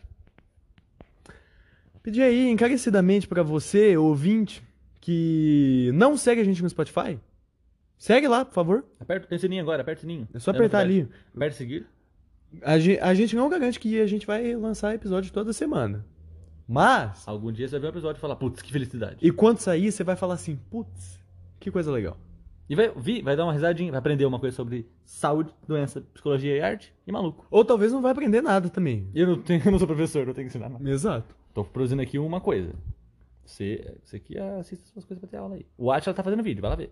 Pedir 2.05 2.21
aí 2.21 2.51
encarecidamente 2.51 3.27
pra 3.27 3.41
você, 3.41 3.97
ouvinte, 3.97 4.61
que 5.01 5.89
não 5.95 6.15
segue 6.15 6.39
a 6.39 6.43
gente 6.43 6.61
no 6.61 6.69
Spotify. 6.69 7.19
Segue 7.97 8.27
lá, 8.27 8.45
por 8.45 8.53
favor. 8.53 8.85
Aperta, 8.99 9.25
tem 9.25 9.39
sininho 9.39 9.63
agora, 9.63 9.81
aperta 9.81 9.97
o 9.97 10.01
sininho. 10.01 10.27
É 10.31 10.37
só 10.37 10.51
apertar 10.51 10.81
ali. 10.81 11.09
Aperta 11.35 11.57
seguir. 11.57 11.87
A 12.61 12.77
gente, 12.77 12.99
a 12.99 13.11
gente 13.15 13.35
não 13.35 13.49
garante 13.49 13.79
que 13.79 13.99
a 13.99 14.05
gente 14.05 14.27
vai 14.27 14.55
lançar 14.55 14.93
episódio 14.93 15.33
toda 15.33 15.51
semana. 15.51 16.05
Mas, 16.67 17.27
Algum 17.27 17.51
dia 17.51 17.67
você 17.67 17.71
vai 17.71 17.81
ver 17.81 17.87
um 17.87 17.89
episódio 17.89 18.19
e 18.19 18.21
falar, 18.21 18.35
putz, 18.35 18.61
que 18.61 18.71
felicidade. 18.71 19.17
e 19.19 19.31
quando 19.31 19.57
sair, 19.57 19.91
você 19.91 20.03
vai 20.03 20.15
falar 20.15 20.35
assim, 20.35 20.59
putz, 20.69 21.19
que 21.59 21.71
coisa 21.71 21.91
legal. 21.91 22.19
E 22.69 22.75
vai, 22.75 22.91
vi, 22.95 23.23
vai 23.23 23.35
dar 23.35 23.45
uma 23.45 23.53
risadinha, 23.53 23.89
vai 23.89 23.97
aprender 23.97 24.27
uma 24.27 24.39
coisa 24.39 24.55
sobre 24.55 24.87
saúde, 25.03 25.51
doença, 25.67 26.01
psicologia 26.13 26.55
e 26.55 26.61
arte. 26.61 26.93
E 27.07 27.11
maluco. 27.11 27.47
Ou 27.49 27.65
talvez 27.65 27.91
não 27.91 28.03
vai 28.03 28.11
aprender 28.11 28.43
nada 28.43 28.69
também. 28.69 29.09
Eu 29.15 29.25
não, 29.25 29.41
tenho, 29.41 29.59
eu 29.65 29.71
não 29.71 29.79
sou 29.79 29.87
professor, 29.87 30.23
não 30.27 30.35
tenho 30.35 30.47
que 30.47 30.55
ensinar 30.55 30.69
nada. 30.69 30.87
Exato. 30.87 31.35
Tô 31.55 31.63
produzindo 31.63 32.01
aqui 32.01 32.19
uma 32.19 32.41
coisa. 32.41 32.75
Você, 33.45 33.97
você 34.03 34.19
que 34.19 34.37
assiste 34.37 34.85
suas 34.89 35.05
coisas 35.05 35.21
pra 35.21 35.29
ter 35.29 35.37
aula 35.37 35.55
aí. 35.55 35.65
O 35.77 35.89
Atila 35.89 36.13
tá 36.13 36.21
fazendo 36.21 36.43
vídeo, 36.43 36.61
vai 36.61 36.69
lá 36.69 36.75
ver. 36.75 36.91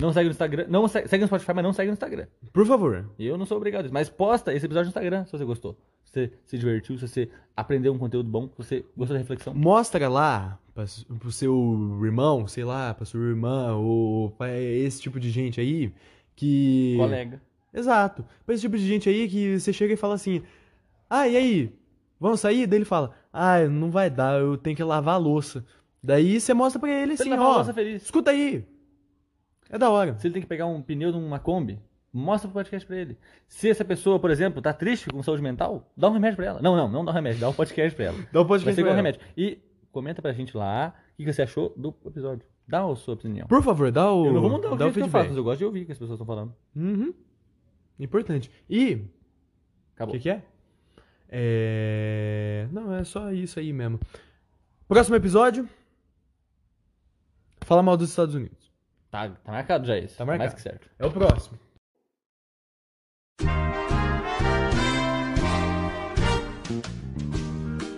Não 0.00 0.14
segue 0.14 0.24
no 0.24 0.30
Instagram. 0.30 0.66
Não 0.70 0.88
segue, 0.88 1.06
segue 1.06 1.20
no 1.20 1.28
Spotify, 1.28 1.52
mas 1.52 1.64
não 1.64 1.72
segue 1.74 1.88
no 1.88 1.92
Instagram. 1.92 2.26
Por 2.54 2.64
favor. 2.64 3.10
Eu 3.18 3.36
não 3.36 3.44
sou 3.44 3.58
obrigado 3.58 3.82
a 3.82 3.84
isso. 3.86 3.92
Mas 3.92 4.08
posta 4.08 4.54
esse 4.54 4.64
episódio 4.64 4.86
no 4.86 4.90
Instagram 4.90 5.26
se 5.26 5.32
você 5.32 5.44
gostou. 5.44 5.76
Se 6.04 6.10
você 6.12 6.32
se 6.46 6.56
divertiu, 6.56 6.96
se 6.96 7.06
você 7.06 7.30
aprendeu 7.54 7.92
um 7.92 7.98
conteúdo 7.98 8.30
bom, 8.30 8.48
se 8.48 8.56
você 8.56 8.84
gostou 8.96 9.14
da 9.14 9.18
reflexão. 9.18 9.52
Mostra 9.52 10.08
lá 10.08 10.58
pra, 10.72 10.86
pro 11.18 11.30
seu 11.30 12.00
irmão, 12.02 12.46
sei 12.46 12.64
lá, 12.64 12.94
pra 12.94 13.04
sua 13.04 13.20
irmã, 13.20 13.74
ou 13.74 14.30
pra 14.30 14.58
esse 14.58 15.02
tipo 15.02 15.20
de 15.20 15.28
gente 15.28 15.60
aí 15.60 15.92
que. 16.34 16.94
Colega. 16.96 17.42
Exato. 17.74 18.24
Pra 18.46 18.54
esse 18.54 18.62
tipo 18.62 18.78
de 18.78 18.86
gente 18.86 19.06
aí 19.06 19.28
que 19.28 19.60
você 19.60 19.70
chega 19.70 19.92
e 19.92 19.98
fala 19.98 20.14
assim: 20.14 20.42
Ah, 21.10 21.28
e 21.28 21.36
aí? 21.36 21.85
Vamos 22.18 22.40
sair? 22.40 22.66
Daí 22.66 22.78
ele 22.78 22.84
fala: 22.84 23.12
Ah, 23.32 23.60
não 23.68 23.90
vai 23.90 24.08
dar, 24.10 24.40
eu 24.40 24.56
tenho 24.56 24.76
que 24.76 24.82
lavar 24.84 25.14
a 25.14 25.18
louça. 25.18 25.64
Daí 26.02 26.40
você 26.40 26.54
mostra 26.54 26.78
pra 26.80 26.90
ele 26.90 27.16
Se 27.16 27.22
assim: 27.22 27.30
ele 27.30 27.38
vai 27.38 27.46
Ó, 27.46 27.58
"Nossa, 27.58 27.74
feliz. 27.74 28.02
escuta 28.02 28.30
aí. 28.30 28.64
É 29.68 29.76
da 29.78 29.90
hora. 29.90 30.16
Se 30.18 30.26
ele 30.26 30.34
tem 30.34 30.42
que 30.42 30.48
pegar 30.48 30.66
um 30.66 30.80
pneu 30.80 31.10
de 31.10 31.18
uma 31.18 31.38
Kombi, 31.40 31.78
mostra 32.12 32.48
pro 32.48 32.54
podcast 32.60 32.86
pra 32.86 32.96
ele. 32.96 33.18
Se 33.48 33.68
essa 33.68 33.84
pessoa, 33.84 34.18
por 34.18 34.30
exemplo, 34.30 34.62
tá 34.62 34.72
triste 34.72 35.10
com 35.10 35.22
saúde 35.22 35.42
mental, 35.42 35.90
dá 35.96 36.08
um 36.08 36.12
remédio 36.12 36.36
pra 36.36 36.46
ela. 36.46 36.62
Não, 36.62 36.76
não, 36.76 36.88
não 36.88 37.04
dá 37.04 37.10
um 37.10 37.14
remédio, 37.14 37.40
dá 37.40 37.48
um 37.48 37.52
podcast 37.52 37.94
pra 37.96 38.04
ela. 38.06 38.16
Dá 38.32 38.40
um 38.40 38.44
Vai 38.44 38.48
podcast 38.60 38.74
ser 38.76 38.82
pra 38.82 38.90
ela. 38.90 38.96
remédio. 38.96 39.20
E 39.36 39.58
comenta 39.90 40.22
pra 40.22 40.32
gente 40.32 40.56
lá 40.56 40.94
o 41.14 41.16
que 41.24 41.32
você 41.32 41.42
achou 41.42 41.74
do 41.76 41.92
episódio. 42.06 42.46
Dá 42.68 42.84
a 42.84 42.96
sua 42.96 43.14
opinião. 43.14 43.46
Por 43.48 43.62
favor, 43.62 43.90
dá 43.90 44.10
o. 44.12 44.26
Eu 44.26 44.32
não 44.32 44.40
vou 44.40 44.50
mudar 44.50 44.72
o 44.72 44.76
dá 44.76 44.84
jeito 44.86 44.94
que 44.94 45.00
eu 45.02 45.08
faço, 45.08 45.28
mas 45.28 45.36
eu 45.36 45.44
gosto 45.44 45.58
de 45.58 45.64
ouvir 45.64 45.82
o 45.82 45.86
que 45.86 45.92
as 45.92 45.98
pessoas 45.98 46.16
estão 46.20 46.26
falando. 46.26 46.54
Uhum. 46.74 47.12
Importante. 47.98 48.50
E 48.70 48.94
O 48.94 49.00
Acabou. 49.94 50.14
que, 50.14 50.20
que 50.20 50.30
é? 50.30 50.42
É. 51.28 52.66
Não, 52.70 52.94
é 52.94 53.04
só 53.04 53.30
isso 53.32 53.58
aí 53.58 53.72
mesmo. 53.72 54.00
Próximo 54.88 55.16
episódio. 55.16 55.68
Fala 57.62 57.82
mal 57.82 57.96
dos 57.96 58.10
Estados 58.10 58.34
Unidos. 58.34 58.70
Tá, 59.10 59.28
tá 59.28 59.52
marcado 59.52 59.86
já 59.86 59.96
esse. 59.96 60.16
Tá 60.16 60.24
marcado. 60.24 60.50
Mais 60.50 60.54
que 60.54 60.62
certo. 60.62 60.88
É 60.98 61.06
o 61.06 61.10
próximo. 61.10 61.58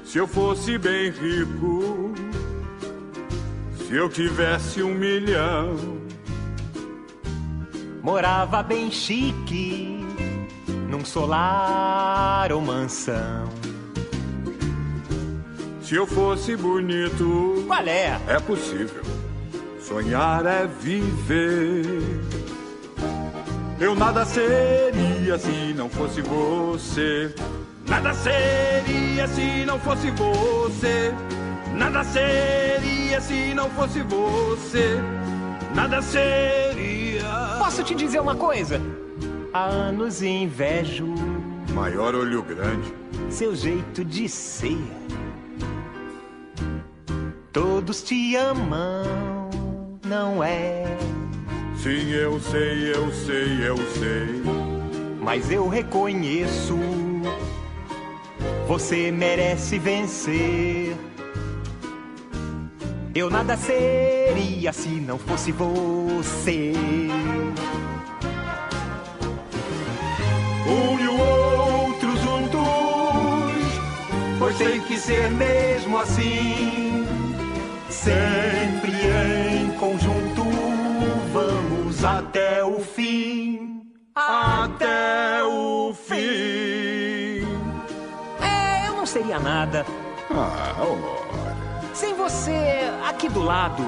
Se 0.05 0.17
eu 0.17 0.27
fosse 0.27 0.79
bem 0.79 1.11
rico, 1.11 2.14
se 3.77 3.95
eu 3.95 4.09
tivesse 4.09 4.83
um 4.83 4.95
milhão, 4.95 5.77
Morava 8.09 8.62
bem 8.62 8.91
chique, 8.91 9.98
num 10.88 11.05
solar 11.05 12.51
ou 12.53 12.61
mansão. 12.61 13.44
se 15.83 15.94
eu 15.94 16.07
fosse 16.07 16.57
bonito, 16.57 17.64
Qual 17.66 17.87
é? 17.87 18.18
é 18.27 18.40
possível. 18.40 19.03
Sonhar 19.81 20.44
é 20.44 20.66
viver. 20.66 22.20
Eu 23.81 23.94
nada 23.94 24.24
seria 24.24 25.38
se 25.38 25.72
não 25.74 25.88
fosse 25.88 26.20
você. 26.20 27.35
Nada 27.87 28.12
seria 28.12 29.27
se 29.29 29.64
não 29.64 29.79
fosse 29.79 30.11
você. 30.11 31.14
Nada 31.74 32.05
seria 32.05 33.20
se 33.20 33.55
não 33.55 33.70
fosse 33.70 34.01
você. 34.03 34.98
Nada 35.74 36.03
seria. 36.03 37.22
Posso 37.59 37.83
te 37.83 37.94
dizer 37.94 38.20
uma 38.20 38.35
coisa? 38.35 38.81
Há 39.59 39.64
anos 39.64 40.23
invejo 40.23 41.12
Maior 41.75 42.14
olho 42.14 42.44
grande. 42.44 42.94
seu 43.29 43.57
jeito 43.57 44.05
de 44.05 44.29
ser. 44.29 44.79
Todos 47.53 48.05
te 48.05 48.37
amam, 48.37 49.51
não 50.07 50.44
é? 50.44 50.85
Sim, 51.77 52.09
eu 52.12 52.38
sei, 52.38 52.92
eu 52.94 53.12
sei, 53.12 53.68
eu 53.68 53.77
sei. 53.77 54.42
Mas 55.21 55.51
eu 55.51 55.66
reconheço. 55.66 56.79
Você 58.68 59.11
merece 59.11 59.77
vencer. 59.77 60.97
Eu 63.12 63.29
nada 63.29 63.57
seria 63.57 64.73
se 64.73 64.88
não 65.01 65.18
fosse 65.18 65.51
você. 65.51 66.73
Um 70.68 70.98
e 71.00 71.09
o 71.09 71.18
outro 71.18 72.16
juntos, 72.18 72.61
pois 74.38 74.57
tem 74.59 74.81
que 74.83 74.96
ser 74.98 75.31
mesmo 75.31 75.98
assim. 75.98 77.07
Sempre 77.88 78.92
em 78.92 79.70
conjunto, 79.78 80.44
vamos 81.33 82.04
até 82.04 82.62
o 82.64 82.78
fim. 82.81 83.83
Até 84.14 85.42
o 85.44 85.94
fim. 85.94 87.46
É, 88.42 88.88
eu 88.88 88.94
não 88.96 89.07
seria 89.07 89.38
nada 89.38 89.87
Ah, 90.31 90.74
ora. 90.81 91.57
sem 91.94 92.14
você 92.14 92.90
aqui 93.09 93.28
do 93.28 93.42
lado. 93.42 93.83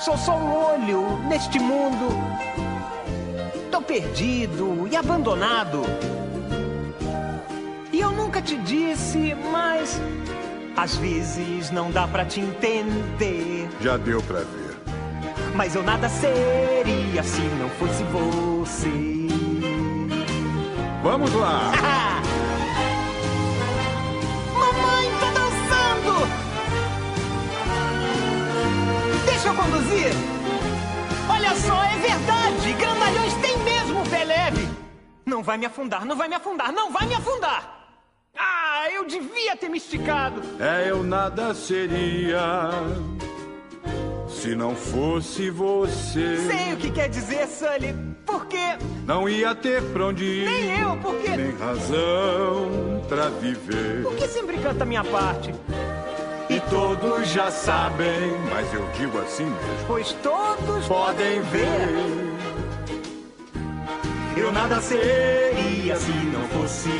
Sou 0.00 0.16
só 0.18 0.36
um 0.36 0.54
olho 0.74 1.18
neste 1.28 1.58
mundo. 1.58 2.08
Perdido 3.86 4.88
e 4.90 4.96
abandonado. 4.96 5.82
E 7.92 8.00
eu 8.00 8.10
nunca 8.10 8.40
te 8.40 8.56
disse, 8.56 9.36
mas 9.52 10.00
às 10.76 10.96
vezes 10.96 11.70
não 11.70 11.90
dá 11.90 12.08
pra 12.08 12.24
te 12.24 12.40
entender. 12.40 13.68
Já 13.80 13.96
deu 13.96 14.22
pra 14.22 14.40
ver. 14.40 14.76
Mas 15.54 15.74
eu 15.76 15.82
nada 15.82 16.08
seria 16.08 17.22
se 17.22 17.42
não 17.60 17.68
fosse 17.70 18.02
você. 18.04 19.28
Vamos 21.02 21.32
lá. 21.34 21.70
Mamãe, 24.58 25.10
tô 25.20 25.26
dançando! 25.26 26.26
Deixa 29.26 29.48
eu 29.48 29.54
conduzir! 29.54 30.12
Olha 31.28 31.54
só, 31.56 31.84
é 31.84 31.96
verdade! 31.98 32.72
Vai 35.44 35.58
me 35.58 35.66
afundar, 35.66 36.04
não 36.04 36.16
vai 36.16 36.26
me 36.28 36.34
afundar, 36.34 36.72
não 36.72 36.90
vai 36.90 37.06
me 37.06 37.14
afundar! 37.14 37.70
Ah, 38.36 38.86
eu 38.92 39.04
devia 39.06 39.54
ter 39.56 39.68
me 39.68 39.78
esticado! 39.78 40.40
É, 40.58 40.90
eu 40.90 41.02
nada 41.04 41.54
seria 41.54 42.70
se 44.28 44.54
não 44.56 44.74
fosse 44.74 45.50
você. 45.50 46.36
Sei 46.38 46.72
o 46.72 46.76
que 46.76 46.90
quer 46.90 47.08
dizer, 47.08 47.46
Sully, 47.46 47.94
porque 48.26 48.76
Não 49.06 49.28
ia 49.28 49.54
ter 49.54 49.82
pra 49.92 50.06
onde 50.06 50.24
ir. 50.24 50.44
nem 50.46 50.80
eu, 50.80 50.96
porque. 50.96 51.28
Nem 51.30 51.56
razão 51.56 53.02
pra 53.08 53.28
viver. 53.28 54.02
Por 54.02 54.16
que 54.16 54.26
sempre 54.26 54.58
canta 54.58 54.82
a 54.82 54.86
minha 54.86 55.04
parte? 55.04 55.54
E 56.50 56.60
todos 56.68 57.28
já 57.28 57.50
sabem, 57.50 58.32
mas 58.50 58.72
eu 58.74 58.86
digo 58.98 59.18
assim 59.18 59.44
mesmo. 59.44 59.86
Pois 59.86 60.12
todos 60.22 60.86
Podem 60.86 61.40
ver. 61.42 62.33
Eu 64.36 64.52
nada 64.52 64.80
seria 64.80 65.96
se 65.96 66.12
não 66.12 66.48
fosse. 66.48 66.90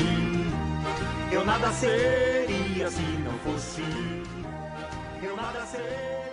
Eu 1.31 1.45
nada 1.45 1.71
seria 1.73 2.89
se 2.89 3.01
não 3.01 3.37
fosse. 3.39 3.83
Eu 5.21 5.35
nada 5.35 5.65
seria 5.65 6.24